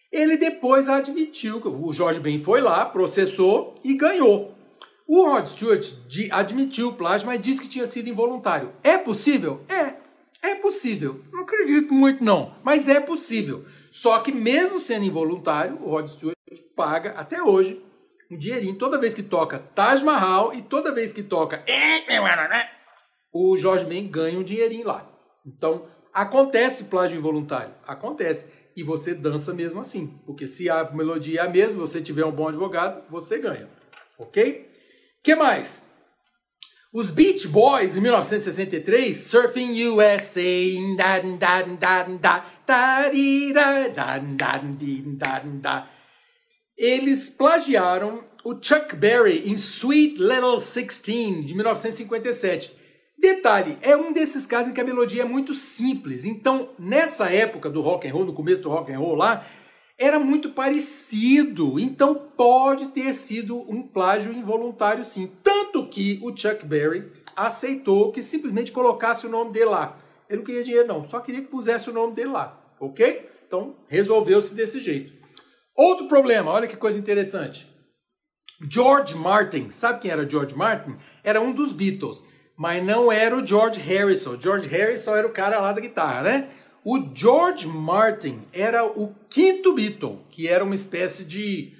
Ele 0.09 0.37
depois 0.37 0.87
admitiu 0.87 1.59
que 1.59 1.67
o 1.67 1.91
Jorge 1.91 2.21
Ben 2.21 2.41
foi 2.41 2.61
lá, 2.61 2.85
processou 2.85 3.75
e 3.83 3.93
ganhou. 3.93 4.55
O 5.05 5.25
Rod 5.25 5.45
Stewart 5.45 5.85
admitiu 6.31 6.87
o 6.87 6.93
plágio, 6.93 7.27
mas 7.27 7.41
disse 7.41 7.59
que 7.59 7.67
tinha 7.67 7.85
sido 7.85 8.07
involuntário. 8.07 8.71
É 8.81 8.97
possível? 8.97 9.59
É. 9.67 9.95
É 10.41 10.55
possível. 10.55 11.19
Não 11.29 11.41
acredito 11.41 11.93
muito, 11.93 12.23
não. 12.23 12.55
Mas 12.63 12.87
é 12.87 13.01
possível. 13.01 13.65
Só 13.91 14.17
que 14.19 14.31
mesmo 14.31 14.79
sendo 14.79 15.03
involuntário, 15.03 15.77
o 15.81 15.89
Rod 15.89 16.07
Stewart 16.07 16.37
paga 16.73 17.11
até 17.17 17.43
hoje 17.43 17.83
um 18.31 18.37
dinheirinho 18.37 18.75
toda 18.75 18.97
vez 18.97 19.13
que 19.13 19.23
toca 19.23 19.59
Taj 19.59 20.03
Mahal 20.03 20.53
e 20.53 20.61
toda 20.61 20.93
vez 20.93 21.11
que 21.11 21.21
toca 21.21 21.63
o 23.31 23.57
Jorge 23.57 23.85
Ben 23.85 24.07
ganha 24.07 24.39
um 24.39 24.43
dinheirinho 24.43 24.87
lá. 24.87 25.07
Então, 25.45 25.85
Acontece 26.13 26.85
plágio 26.85 27.17
involuntário, 27.17 27.73
acontece. 27.87 28.47
E 28.75 28.83
você 28.83 29.13
dança 29.13 29.53
mesmo 29.53 29.79
assim, 29.81 30.19
porque 30.25 30.47
se 30.47 30.69
a 30.69 30.89
melodia 30.91 31.41
é 31.41 31.45
a 31.45 31.49
mesma, 31.49 31.79
você 31.79 32.01
tiver 32.01 32.25
um 32.25 32.31
bom 32.31 32.47
advogado, 32.47 33.03
você 33.09 33.37
ganha. 33.37 33.69
Ok? 34.17 34.69
que 35.23 35.35
mais? 35.35 35.89
Os 36.93 37.09
Beach 37.09 37.47
Boys, 37.47 37.95
em 37.95 38.01
1963, 38.01 39.15
Surfing 39.15 39.87
USA, 39.87 40.41
eles 46.81 47.29
plagiaram 47.29 48.23
o 48.43 48.55
Chuck 48.59 48.95
Berry 48.95 49.47
em 49.47 49.53
Sweet 49.53 50.19
Little 50.19 50.57
Sixteen, 50.57 51.43
de 51.43 51.53
1957. 51.53 52.75
Detalhe, 53.15 53.77
é 53.83 53.95
um 53.95 54.11
desses 54.11 54.47
casos 54.47 54.71
em 54.71 54.73
que 54.73 54.81
a 54.81 54.83
melodia 54.83 55.21
é 55.21 55.25
muito 55.25 55.53
simples. 55.53 56.25
Então, 56.25 56.69
nessa 56.79 57.29
época 57.29 57.69
do 57.69 57.81
rock 57.81 58.07
and 58.07 58.13
roll, 58.13 58.25
no 58.25 58.33
começo 58.33 58.63
do 58.63 58.69
rock 58.69 58.91
and 58.91 58.97
roll 58.97 59.13
lá, 59.13 59.45
era 59.95 60.17
muito 60.17 60.49
parecido. 60.49 61.79
Então, 61.79 62.15
pode 62.15 62.87
ter 62.87 63.13
sido 63.13 63.59
um 63.71 63.83
plágio 63.83 64.33
involuntário 64.33 65.03
sim. 65.03 65.31
Tanto 65.43 65.85
que 65.85 66.19
o 66.23 66.35
Chuck 66.35 66.65
Berry 66.65 67.11
aceitou 67.35 68.11
que 68.11 68.23
simplesmente 68.23 68.71
colocasse 68.71 69.27
o 69.27 69.29
nome 69.29 69.51
dele 69.51 69.65
lá. 69.65 69.99
Ele 70.27 70.39
não 70.39 70.45
queria 70.45 70.63
dinheiro 70.63 70.87
não, 70.87 71.07
só 71.07 71.19
queria 71.19 71.41
que 71.41 71.47
pusesse 71.47 71.91
o 71.91 71.93
nome 71.93 72.15
dele 72.15 72.29
lá, 72.29 72.59
OK? 72.79 73.29
Então, 73.45 73.75
resolveu-se 73.87 74.55
desse 74.55 74.79
jeito. 74.79 75.20
Outro 75.75 76.07
problema, 76.07 76.51
olha 76.51 76.67
que 76.67 76.77
coisa 76.77 76.99
interessante. 76.99 77.67
George 78.69 79.15
Martin, 79.15 79.69
sabe 79.69 79.99
quem 79.99 80.11
era 80.11 80.29
George 80.29 80.55
Martin? 80.55 80.95
Era 81.23 81.41
um 81.41 81.51
dos 81.51 81.71
Beatles 81.71 82.23
mas 82.61 82.85
não 82.85 83.11
era 83.11 83.35
o 83.35 83.43
George 83.43 83.79
Harrison. 83.79 84.39
George 84.39 84.67
Harrison 84.67 85.15
era 85.15 85.25
o 85.25 85.31
cara 85.31 85.59
lá 85.59 85.73
da 85.73 85.81
guitarra, 85.81 86.21
né? 86.21 86.49
O 86.85 87.09
George 87.11 87.67
Martin 87.67 88.41
era 88.53 88.85
o 88.85 89.15
quinto 89.27 89.73
Beatle, 89.73 90.19
que 90.29 90.47
era 90.47 90.63
uma 90.63 90.75
espécie 90.75 91.23
de 91.23 91.73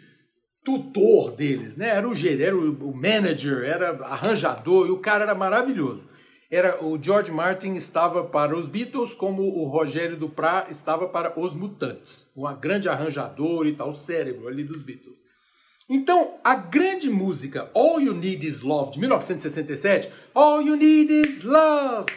tutor 0.66 1.34
deles, 1.34 1.78
né? 1.78 1.90
Era 1.90 2.10
o 2.10 2.16
gerente, 2.16 2.46
era 2.46 2.58
o 2.58 2.96
manager, 2.96 3.64
era 3.64 3.92
arranjador, 4.06 4.88
e 4.88 4.90
o 4.90 4.98
cara 4.98 5.24
era 5.26 5.36
maravilhoso. 5.36 6.10
Era 6.52 6.84
o 6.84 7.02
George 7.02 7.32
Martin 7.32 7.76
estava 7.76 8.26
para 8.26 8.58
os 8.58 8.68
Beatles, 8.68 9.14
como 9.14 9.42
o 9.42 9.70
Rogério 9.70 10.18
Duprat 10.18 10.70
estava 10.70 11.08
para 11.08 11.40
os 11.40 11.56
Mutantes, 11.56 12.30
um 12.36 12.44
grande 12.54 12.90
arranjador 12.90 13.66
e 13.66 13.74
tal, 13.74 13.96
cérebro 13.96 14.50
ali 14.50 14.66
dos 14.66 14.82
Beatles. 14.84 15.16
Então, 15.90 16.36
a 16.44 16.54
grande 16.54 17.10
música 17.10 17.72
All 17.74 18.02
You 18.02 18.14
Need 18.14 18.46
Is 18.46 18.64
Love, 18.64 18.92
de 18.92 19.00
1967, 19.00 20.12
All 20.36 20.62
You 20.62 20.76
Need 20.76 21.22
Is 21.22 21.44
Love, 21.44 22.12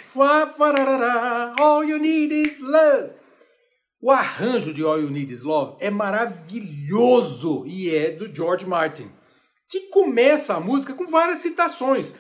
All 1.61 1.85
You 1.85 1.99
Need 1.99 2.35
Is 2.35 2.59
Love. 2.59 3.11
O 4.03 4.11
arranjo 4.11 4.75
de 4.75 4.83
All 4.83 4.99
You 4.99 5.11
Need 5.11 5.33
Is 5.33 5.45
Love 5.45 5.77
é 5.79 5.91
maravilhoso 5.91 7.65
e 7.67 7.95
é 7.95 8.11
do 8.11 8.35
George 8.35 8.67
Martin, 8.67 9.09
que 9.69 9.89
começa 9.89 10.55
a 10.55 10.61
música 10.61 10.95
com 10.95 11.07
várias 11.07 11.39
citações. 11.39 12.15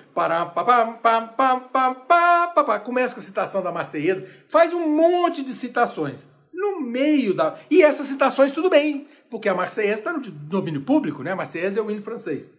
Começa 2.85 3.15
com 3.15 3.21
a 3.21 3.25
citação 3.25 3.63
da 3.63 3.73
Marseiesa, 3.73 4.27
faz 4.49 4.73
um 4.73 4.89
monte 4.89 5.43
de 5.43 5.53
citações 5.53 6.29
no 6.53 6.81
meio 6.81 7.35
da. 7.35 7.59
E 7.71 7.83
essas 7.83 8.07
citações, 8.07 8.53
tudo 8.53 8.71
bem, 8.71 9.07
porque 9.31 9.49
a 9.49 9.55
Marseillaise 9.55 10.01
está 10.01 10.13
no 10.13 10.21
domínio 10.21 10.83
público, 10.83 11.23
né? 11.23 11.33
A 11.33 11.37
Marseillaise 11.37 11.79
é 11.79 11.83
o 11.83 11.91
hino 11.91 12.03
francês. 12.03 12.51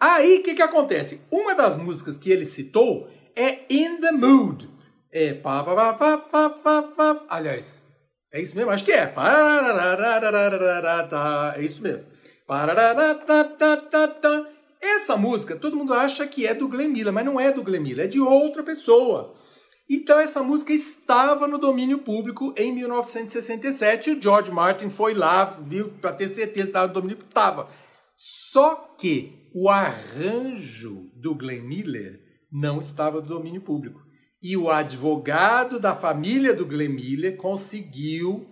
Aí 0.00 0.38
o 0.38 0.42
que, 0.42 0.54
que 0.54 0.62
acontece? 0.62 1.22
Uma 1.30 1.54
das 1.54 1.76
músicas 1.76 2.16
que 2.16 2.30
ele 2.30 2.44
citou 2.44 3.10
é 3.34 3.64
In 3.68 3.98
the 3.98 4.12
Mood. 4.12 4.68
É 5.10 5.34
pá, 5.34 5.64
pá, 5.64 5.74
pá, 5.74 5.92
pá, 5.94 6.18
pá, 6.18 6.50
pá, 6.50 6.82
pá. 6.82 7.26
Aliás, 7.28 7.84
é 8.32 8.40
isso 8.40 8.54
mesmo? 8.56 8.70
Acho 8.70 8.84
que 8.84 8.92
é. 8.92 9.12
É 11.56 11.62
isso 11.62 11.82
mesmo. 11.82 12.08
Essa 14.80 15.18
música, 15.18 15.54
todo 15.54 15.76
mundo 15.76 15.92
acha 15.92 16.26
que 16.26 16.46
é 16.46 16.54
do 16.54 16.66
Glenn 16.66 16.88
Miller, 16.88 17.12
mas 17.12 17.24
não 17.24 17.38
é 17.38 17.52
do 17.52 17.62
Glenn 17.62 17.82
Miller, 17.82 18.06
é 18.06 18.08
de 18.08 18.20
outra 18.20 18.62
pessoa. 18.62 19.34
Então 19.90 20.18
essa 20.18 20.42
música 20.42 20.72
estava 20.72 21.46
no 21.46 21.58
domínio 21.58 21.98
público 21.98 22.54
em 22.56 22.72
1967. 22.74 24.12
O 24.12 24.22
George 24.22 24.50
Martin 24.50 24.88
foi 24.88 25.12
lá, 25.12 25.44
viu, 25.44 25.90
para 26.00 26.12
ter 26.12 26.28
certeza 26.28 26.64
que 26.64 26.70
estava 26.70 26.88
no 26.88 26.94
domínio 26.94 27.16
público. 27.16 27.30
Estava. 27.30 27.68
Só 28.16 28.94
que 28.98 29.50
o 29.54 29.68
arranjo 29.68 31.10
do 31.14 31.34
Glenn 31.34 31.62
Miller 31.62 32.20
não 32.50 32.80
estava 32.80 33.20
no 33.20 33.26
domínio 33.26 33.60
público. 33.60 34.00
E 34.42 34.56
o 34.56 34.70
advogado 34.70 35.78
da 35.78 35.94
família 35.94 36.54
do 36.54 36.64
Glenn 36.64 36.94
Miller 36.94 37.36
conseguiu 37.36 38.46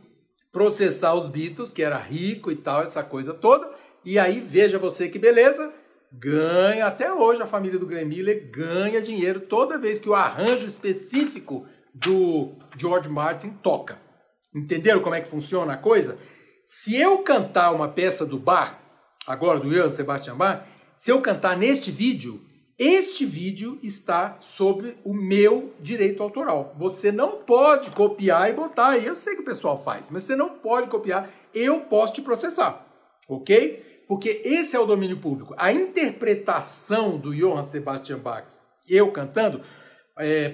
processar 0.53 1.15
os 1.15 1.29
Beatles, 1.29 1.73
que 1.73 1.83
era 1.83 1.99
rico 1.99 2.51
e 2.51 2.57
tal, 2.57 2.83
essa 2.83 3.03
coisa 3.03 3.35
toda. 3.35 3.76
E 4.07 4.21
aí, 4.21 4.39
veja 4.39 4.79
você 4.79 5.09
que 5.09 5.19
beleza, 5.19 5.73
ganha, 6.13 6.87
até 6.87 7.13
hoje 7.13 7.43
a 7.43 7.47
família 7.47 7.77
do 7.77 7.89
Glenn 7.89 8.07
Miller 8.07 8.49
ganha 8.53 9.03
dinheiro 9.03 9.41
toda 9.41 9.81
vez 9.81 9.99
que 9.99 10.09
o 10.09 10.15
arranjo 10.15 10.65
específico 10.65 11.67
do 11.93 12.53
George 12.79 13.09
Martin 13.09 13.51
toca. 13.61 13.99
Entenderam 14.55 15.01
como 15.01 15.17
é 15.17 15.21
que 15.21 15.29
funciona 15.29 15.73
a 15.73 15.77
coisa? 15.77 16.17
Se 16.65 16.97
eu 16.97 17.19
cantar 17.19 17.73
uma 17.73 17.89
peça 17.89 18.25
do 18.25 18.39
bar, 18.39 18.81
agora 19.27 19.59
do 19.59 19.69
Johann 19.69 19.91
Sebastian 19.91 20.37
Bach, 20.37 20.63
se 20.97 21.11
eu 21.11 21.21
cantar 21.21 21.57
neste 21.57 21.91
vídeo, 21.91 22.41
este 22.79 23.27
vídeo 23.27 23.77
está 23.83 24.37
sobre 24.39 24.97
o 25.03 25.13
meu 25.13 25.75
direito 25.81 26.23
autoral. 26.23 26.77
Você 26.79 27.11
não 27.11 27.39
pode 27.39 27.91
copiar 27.91 28.51
e 28.51 28.53
botar. 28.53 28.99
Eu 28.99 29.17
sei 29.17 29.35
que 29.35 29.43
o 29.43 29.45
pessoal 29.45 29.77
faz, 29.77 30.13
mas 30.13 30.23
você 30.23 30.37
não 30.37 30.51
pode 30.51 30.89
copiar. 30.89 31.29
Eu 31.53 31.81
posso 31.81 32.13
te 32.13 32.23
processar, 32.23 32.87
ok? 33.29 33.86
Porque 34.07 34.43
esse 34.45 34.77
é 34.77 34.81
o 34.81 34.87
domínio 34.87 35.19
público. 35.19 35.55
A 35.57 35.73
interpretação 35.73 37.19
do 37.19 37.35
Johann 37.35 37.65
Sebastian 37.65 38.19
Bach, 38.19 38.45
eu 38.89 39.11
cantando, 39.11 39.61
é 40.19 40.49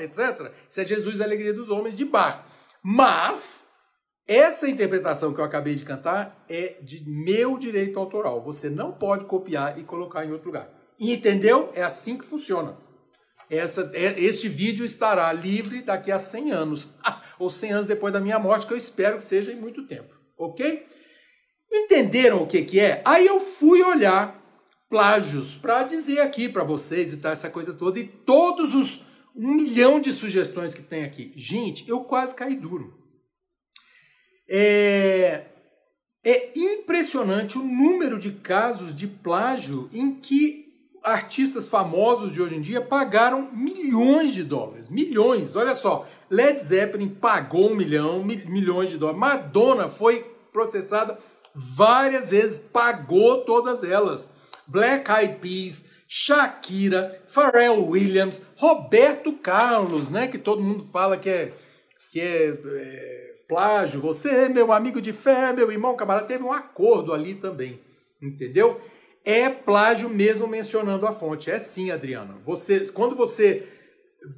etc. 0.00 0.52
Isso 0.68 0.80
é 0.80 0.84
Jesus 0.84 1.20
a 1.20 1.24
Alegria 1.24 1.54
dos 1.54 1.70
Homens 1.70 1.96
de 1.96 2.04
Bach. 2.04 2.44
Mas 2.82 3.68
essa 4.26 4.68
interpretação 4.68 5.32
que 5.32 5.40
eu 5.40 5.44
acabei 5.44 5.74
de 5.74 5.84
cantar 5.84 6.44
é 6.48 6.76
de 6.82 7.08
meu 7.08 7.56
direito 7.56 7.98
autoral. 7.98 8.42
Você 8.42 8.68
não 8.68 8.92
pode 8.92 9.26
copiar 9.26 9.78
e 9.78 9.84
colocar 9.84 10.24
em 10.24 10.32
outro 10.32 10.48
lugar. 10.48 10.68
entendeu? 10.98 11.70
É 11.74 11.82
assim 11.82 12.18
que 12.18 12.24
funciona. 12.24 12.76
Essa, 13.50 13.90
é, 13.94 14.20
este 14.20 14.48
vídeo 14.48 14.84
estará 14.84 15.32
livre 15.32 15.82
daqui 15.82 16.12
a 16.12 16.18
100 16.18 16.50
anos, 16.52 16.88
ou 17.38 17.48
100 17.48 17.72
anos 17.72 17.86
depois 17.86 18.12
da 18.12 18.20
minha 18.20 18.38
morte, 18.38 18.66
que 18.66 18.72
eu 18.72 18.76
espero 18.76 19.16
que 19.16 19.22
seja 19.22 19.52
em 19.52 19.56
muito 19.56 19.86
tempo, 19.86 20.14
ok? 20.36 20.86
Entenderam 21.70 22.42
o 22.42 22.46
que, 22.46 22.62
que 22.62 22.80
é? 22.80 23.02
Aí 23.04 23.26
eu 23.26 23.40
fui 23.40 23.82
olhar 23.82 24.38
plágios 24.88 25.56
para 25.56 25.82
dizer 25.82 26.20
aqui 26.20 26.48
para 26.48 26.64
vocês 26.64 27.12
e 27.12 27.18
tal, 27.18 27.32
essa 27.32 27.50
coisa 27.50 27.74
toda, 27.74 27.98
e 27.98 28.06
todos 28.06 28.74
os 28.74 29.00
um 29.38 29.54
milhão 29.54 30.00
de 30.00 30.12
sugestões 30.12 30.74
que 30.74 30.82
tem 30.82 31.04
aqui. 31.04 31.32
Gente, 31.36 31.88
eu 31.88 32.00
quase 32.00 32.34
caí 32.34 32.56
duro. 32.56 32.98
É, 34.48 35.46
é 36.24 36.58
impressionante 36.58 37.56
o 37.56 37.62
número 37.62 38.18
de 38.18 38.32
casos 38.32 38.92
de 38.94 39.06
plágio 39.06 39.88
em 39.92 40.14
que 40.16 40.67
artistas 41.02 41.68
famosos 41.68 42.32
de 42.32 42.40
hoje 42.42 42.56
em 42.56 42.60
dia 42.60 42.80
pagaram 42.80 43.50
milhões 43.52 44.32
de 44.32 44.42
dólares. 44.42 44.88
Milhões, 44.88 45.56
olha 45.56 45.74
só. 45.74 46.06
Led 46.30 46.58
Zeppelin 46.60 47.08
pagou 47.08 47.70
um 47.70 47.74
milhão, 47.74 48.24
milhões 48.24 48.90
de 48.90 48.98
dólares. 48.98 49.20
Madonna 49.20 49.88
foi 49.88 50.24
processada 50.52 51.18
várias 51.54 52.30
vezes, 52.30 52.58
pagou 52.58 53.44
todas 53.44 53.82
elas. 53.82 54.32
Black 54.66 55.10
Eyed 55.10 55.38
Peas, 55.40 55.88
Shakira, 56.06 57.22
Pharrell 57.26 57.86
Williams, 57.86 58.44
Roberto 58.56 59.32
Carlos, 59.32 60.08
né? 60.08 60.28
Que 60.28 60.38
todo 60.38 60.62
mundo 60.62 60.84
fala 60.92 61.16
que 61.16 61.28
é, 61.28 61.52
que 62.10 62.20
é, 62.20 62.48
é 62.48 63.34
plágio. 63.48 64.00
Você, 64.02 64.48
meu 64.48 64.72
amigo 64.72 65.00
de 65.00 65.12
fé, 65.12 65.52
meu 65.52 65.72
irmão, 65.72 65.96
camarada, 65.96 66.26
teve 66.26 66.44
um 66.44 66.52
acordo 66.52 67.12
ali 67.12 67.34
também, 67.34 67.80
entendeu? 68.20 68.80
É 69.28 69.50
plágio 69.50 70.08
mesmo 70.08 70.48
mencionando 70.48 71.06
a 71.06 71.12
fonte. 71.12 71.50
É 71.50 71.58
sim, 71.58 71.90
Adriano. 71.90 72.40
Você, 72.46 72.80
quando 72.92 73.14
você, 73.14 73.68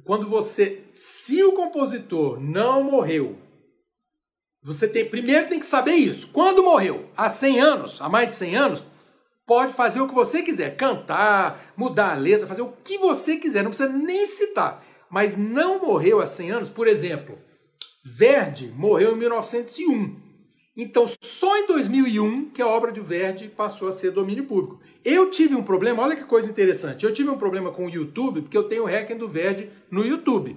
quando 0.03 0.27
você, 0.27 0.83
se 0.93 1.41
o 1.41 1.53
compositor 1.53 2.41
não 2.41 2.83
morreu, 2.83 3.37
você 4.61 4.89
tem 4.89 5.05
primeiro 5.05 5.47
tem 5.47 5.61
que 5.61 5.65
saber 5.65 5.93
isso. 5.93 6.27
Quando 6.33 6.61
morreu, 6.61 7.09
há 7.15 7.29
100 7.29 7.61
anos, 7.61 8.01
há 8.01 8.09
mais 8.09 8.27
de 8.27 8.33
100 8.33 8.55
anos, 8.57 8.85
pode 9.47 9.71
fazer 9.71 10.01
o 10.01 10.09
que 10.09 10.13
você 10.13 10.41
quiser, 10.41 10.75
cantar, 10.75 11.73
mudar 11.77 12.11
a 12.11 12.17
letra, 12.17 12.45
fazer 12.45 12.61
o 12.61 12.73
que 12.83 12.97
você 12.97 13.37
quiser, 13.37 13.63
não 13.63 13.71
precisa 13.71 13.89
nem 13.89 14.25
citar. 14.25 14.83
Mas 15.09 15.37
não 15.37 15.79
morreu 15.79 16.19
há 16.19 16.25
100 16.25 16.51
anos, 16.51 16.69
por 16.69 16.85
exemplo, 16.85 17.39
Verdi 18.03 18.67
morreu 18.75 19.13
em 19.13 19.19
1901. 19.19 20.20
Então, 20.75 21.05
só 21.21 21.57
em 21.57 21.67
2001 21.67 22.51
que 22.51 22.61
a 22.61 22.67
obra 22.67 22.91
de 22.91 23.01
Verdi 23.01 23.49
passou 23.49 23.87
a 23.87 23.91
ser 23.91 24.11
domínio 24.11 24.45
público. 24.45 24.79
Eu 25.03 25.29
tive 25.29 25.53
um 25.53 25.63
problema, 25.63 26.01
olha 26.01 26.15
que 26.15 26.23
coisa 26.23 26.49
interessante. 26.49 27.05
Eu 27.05 27.13
tive 27.13 27.29
um 27.29 27.37
problema 27.37 27.71
com 27.71 27.85
o 27.85 27.89
YouTube, 27.89 28.41
porque 28.41 28.57
eu 28.57 28.63
tenho 28.63 28.83
o 28.83 28.85
Requiem 28.85 29.17
do 29.17 29.27
Verdi 29.27 29.69
no 29.89 30.05
YouTube. 30.05 30.55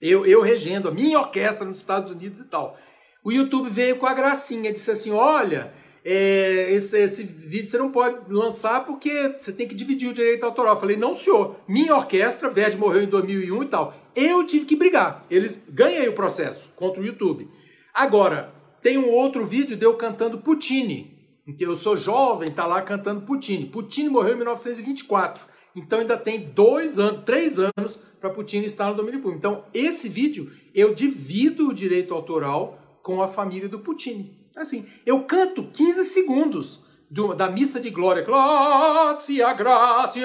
Eu, 0.00 0.26
eu 0.26 0.42
regendo 0.42 0.88
a 0.88 0.92
minha 0.92 1.18
orquestra 1.18 1.66
nos 1.66 1.78
Estados 1.78 2.10
Unidos 2.10 2.40
e 2.40 2.44
tal. 2.44 2.78
O 3.24 3.32
YouTube 3.32 3.70
veio 3.70 3.96
com 3.96 4.06
a 4.06 4.12
gracinha, 4.12 4.70
disse 4.70 4.90
assim: 4.90 5.10
olha, 5.10 5.72
é, 6.04 6.70
esse, 6.70 6.96
esse, 6.96 7.24
vídeo 7.24 7.66
você 7.66 7.78
não 7.78 7.90
pode 7.90 8.32
lançar 8.32 8.84
porque 8.84 9.34
você 9.36 9.52
tem 9.52 9.66
que 9.66 9.74
dividir 9.74 10.08
o 10.08 10.12
direito 10.12 10.44
autoral. 10.44 10.74
Eu 10.74 10.80
falei, 10.80 10.96
não, 10.96 11.14
senhor, 11.14 11.56
minha 11.66 11.96
orquestra, 11.96 12.48
Verdi 12.48 12.76
morreu 12.76 13.02
em 13.02 13.08
2001 13.08 13.62
e 13.62 13.66
tal. 13.66 13.94
Eu 14.14 14.46
tive 14.46 14.66
que 14.66 14.76
brigar. 14.76 15.24
Eles 15.28 15.60
ganhei 15.68 16.06
o 16.06 16.12
processo 16.12 16.70
contra 16.76 17.00
o 17.02 17.04
YouTube. 17.04 17.50
Agora, 17.92 18.54
tem 18.86 18.96
um 18.96 19.10
outro 19.10 19.44
vídeo 19.44 19.76
de 19.76 19.84
eu 19.84 19.94
cantando 19.94 20.38
Puccini. 20.38 21.12
Que 21.58 21.66
eu 21.66 21.74
sou 21.74 21.96
jovem, 21.96 22.52
tá 22.52 22.64
lá 22.64 22.80
cantando 22.80 23.22
Puccini. 23.22 23.66
Puccini 23.66 24.08
morreu 24.08 24.34
em 24.34 24.36
1924. 24.36 25.44
Então 25.74 25.98
ainda 25.98 26.16
tem 26.16 26.52
dois 26.54 26.96
anos, 26.96 27.24
três 27.24 27.58
anos 27.58 27.98
para 28.20 28.30
Puccini 28.30 28.64
estar 28.64 28.88
no 28.88 28.94
domínio 28.94 29.20
público. 29.20 29.38
Então, 29.38 29.64
esse 29.74 30.08
vídeo 30.08 30.52
eu 30.72 30.94
divido 30.94 31.68
o 31.68 31.74
direito 31.74 32.14
autoral 32.14 33.00
com 33.02 33.20
a 33.20 33.26
família 33.26 33.68
do 33.68 33.80
Puccini. 33.80 34.38
Assim, 34.54 34.86
eu 35.04 35.24
canto 35.24 35.64
15 35.64 36.04
segundos 36.04 36.80
do, 37.10 37.34
da 37.34 37.50
missa 37.50 37.80
de 37.80 37.90
glória. 37.90 38.22
Grazie, 38.22 39.38
grazie, 39.54 40.22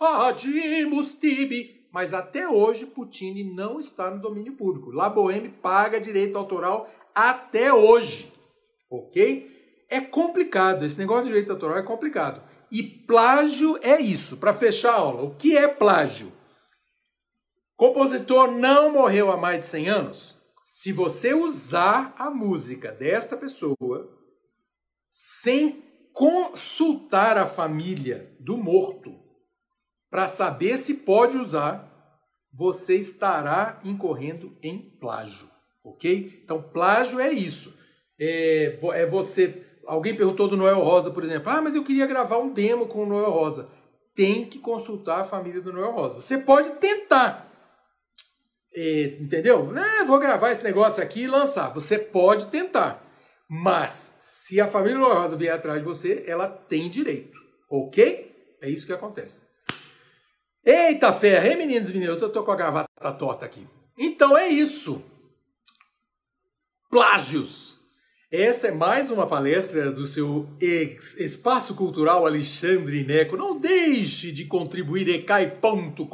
adimus 0.00 1.14
tibi. 1.14 1.82
Mas 1.92 2.14
até 2.14 2.48
hoje, 2.48 2.86
Puccini 2.86 3.44
não 3.44 3.78
está 3.78 4.10
no 4.10 4.20
domínio 4.20 4.54
público. 4.54 4.90
La 4.90 5.10
Boheme 5.10 5.50
paga 5.50 6.00
direito 6.00 6.38
autoral 6.38 6.88
até 7.14 7.72
hoje. 7.72 8.32
Ok? 8.90 9.84
É 9.90 10.00
complicado. 10.00 10.84
Esse 10.84 10.98
negócio 10.98 11.24
de 11.24 11.28
direito 11.28 11.52
autoral 11.52 11.76
é 11.76 11.82
complicado. 11.82 12.42
E 12.70 12.82
plágio 12.82 13.78
é 13.82 14.00
isso. 14.00 14.38
Para 14.38 14.54
fechar 14.54 14.94
a 14.94 14.98
aula, 14.98 15.22
o 15.22 15.34
que 15.34 15.56
é 15.56 15.68
plágio? 15.68 16.32
Compositor 17.76 18.50
não 18.50 18.92
morreu 18.92 19.30
há 19.30 19.36
mais 19.36 19.58
de 19.58 19.66
100 19.66 19.88
anos? 19.90 20.42
se 20.74 20.90
você 20.90 21.34
usar 21.34 22.14
a 22.16 22.30
música 22.30 22.92
desta 22.92 23.36
pessoa 23.36 24.10
sem 25.06 25.82
consultar 26.12 27.38
a 27.38 27.46
família 27.46 28.34
do 28.38 28.56
morto 28.56 29.18
para 30.10 30.26
saber 30.26 30.76
se 30.76 30.94
pode 30.94 31.38
usar, 31.38 31.90
você 32.52 32.96
estará 32.96 33.80
incorrendo 33.82 34.56
em 34.62 34.78
plágio, 34.78 35.48
ok? 35.82 36.42
Então, 36.44 36.62
plágio 36.62 37.18
é 37.18 37.32
isso. 37.32 37.74
É, 38.20 38.78
é 38.92 39.06
você. 39.06 39.66
Alguém 39.86 40.14
perguntou 40.14 40.46
do 40.46 40.56
Noel 40.56 40.80
Rosa, 40.80 41.10
por 41.10 41.24
exemplo. 41.24 41.50
Ah, 41.50 41.62
mas 41.62 41.74
eu 41.74 41.82
queria 41.82 42.06
gravar 42.06 42.38
um 42.38 42.52
demo 42.52 42.86
com 42.86 43.04
o 43.04 43.06
Noel 43.06 43.30
Rosa. 43.30 43.70
Tem 44.14 44.44
que 44.44 44.58
consultar 44.58 45.20
a 45.20 45.24
família 45.24 45.62
do 45.62 45.72
Noel 45.72 45.92
Rosa. 45.92 46.20
Você 46.20 46.36
pode 46.36 46.72
tentar, 46.72 47.50
é, 48.74 49.16
entendeu? 49.18 49.72
Ah, 49.74 50.04
vou 50.04 50.18
gravar 50.18 50.50
esse 50.50 50.62
negócio 50.62 51.02
aqui 51.02 51.22
e 51.22 51.26
lançar. 51.26 51.72
Você 51.72 51.98
pode 51.98 52.46
tentar. 52.46 53.01
Mas, 53.54 54.16
se 54.18 54.58
a 54.62 54.66
família 54.66 54.96
Rosa 54.96 55.36
vier 55.36 55.54
atrás 55.54 55.78
de 55.78 55.84
você, 55.84 56.24
ela 56.26 56.48
tem 56.48 56.88
direito. 56.88 57.38
Ok? 57.68 58.56
É 58.62 58.70
isso 58.70 58.86
que 58.86 58.94
acontece. 58.94 59.42
Eita 60.64 61.12
ferro, 61.12 61.48
hein, 61.48 61.58
meninos 61.58 61.90
e 61.90 61.92
meninas? 61.92 62.22
Eu 62.22 62.32
tô 62.32 62.42
com 62.42 62.50
a 62.50 62.56
gravata 62.56 63.12
torta 63.12 63.44
aqui. 63.44 63.68
Então 63.98 64.38
é 64.38 64.48
isso. 64.48 65.04
Plágios. 66.90 67.78
Esta 68.30 68.68
é 68.68 68.72
mais 68.72 69.10
uma 69.10 69.26
palestra 69.26 69.92
do 69.92 70.06
seu 70.06 70.48
Espaço 70.58 71.74
Cultural 71.74 72.26
Alexandre 72.26 73.04
Neco. 73.04 73.36
Não 73.36 73.60
deixe 73.60 74.32
de 74.32 74.46
contribuir 74.46 75.06
ecai.com.br 75.10 76.06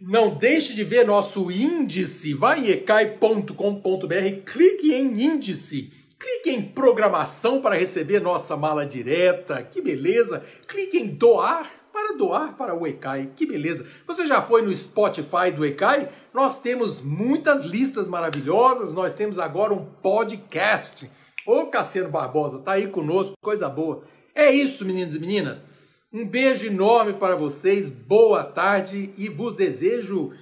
não 0.00 0.34
deixe 0.34 0.74
de 0.74 0.84
ver 0.84 1.06
nosso 1.06 1.50
índice. 1.50 2.32
Vai 2.34 2.60
em 2.60 2.70
ecai.com.br, 2.70 3.54
clique 4.44 4.92
em 4.94 5.22
índice. 5.22 5.92
Clique 6.18 6.50
em 6.50 6.60
programação 6.60 7.62
para 7.62 7.76
receber 7.76 8.20
nossa 8.20 8.56
mala 8.56 8.84
direta. 8.84 9.62
Que 9.62 9.80
beleza! 9.80 10.42
Clique 10.66 10.98
em 10.98 11.06
doar 11.06 11.70
para 11.92 12.16
doar 12.16 12.56
para 12.56 12.74
o 12.74 12.84
Ecai. 12.84 13.30
Que 13.36 13.46
beleza! 13.46 13.86
Você 14.04 14.26
já 14.26 14.42
foi 14.42 14.62
no 14.62 14.74
Spotify 14.74 15.52
do 15.54 15.64
Ecai? 15.64 16.08
Nós 16.34 16.60
temos 16.60 17.00
muitas 17.00 17.62
listas 17.62 18.08
maravilhosas. 18.08 18.90
Nós 18.90 19.14
temos 19.14 19.38
agora 19.38 19.72
um 19.72 19.84
podcast. 19.84 21.08
Ô 21.46 21.66
Cassiano 21.66 22.10
Barbosa, 22.10 22.58
tá 22.58 22.72
aí 22.72 22.88
conosco, 22.88 23.36
coisa 23.40 23.68
boa. 23.68 24.02
É 24.34 24.50
isso, 24.50 24.84
meninos 24.84 25.14
e 25.14 25.18
meninas. 25.20 25.62
Um 26.12 26.26
beijo 26.26 26.66
enorme 26.66 27.14
para 27.14 27.36
vocês, 27.36 27.88
boa 27.88 28.42
tarde 28.42 29.12
e 29.16 29.28
vos 29.28 29.54
desejo 29.54 30.32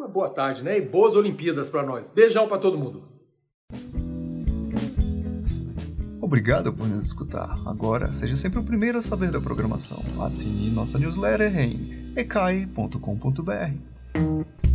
uma 0.00 0.08
boa 0.08 0.30
tarde, 0.30 0.64
né? 0.64 0.78
E 0.78 0.80
boas 0.80 1.14
Olimpíadas 1.14 1.68
para 1.68 1.82
nós. 1.82 2.10
Beijão 2.10 2.48
para 2.48 2.58
todo 2.58 2.78
mundo. 2.78 3.02
Obrigado 6.20 6.72
por 6.72 6.88
nos 6.88 7.06
escutar. 7.06 7.58
Agora, 7.66 8.12
seja 8.12 8.36
sempre 8.36 8.60
o 8.60 8.62
primeiro 8.62 8.98
a 8.98 9.02
saber 9.02 9.30
da 9.30 9.40
programação. 9.40 9.98
Assine 10.24 10.70
nossa 10.70 10.98
newsletter 10.98 11.58
em 11.58 12.12
ecai.com.br. 12.16 14.69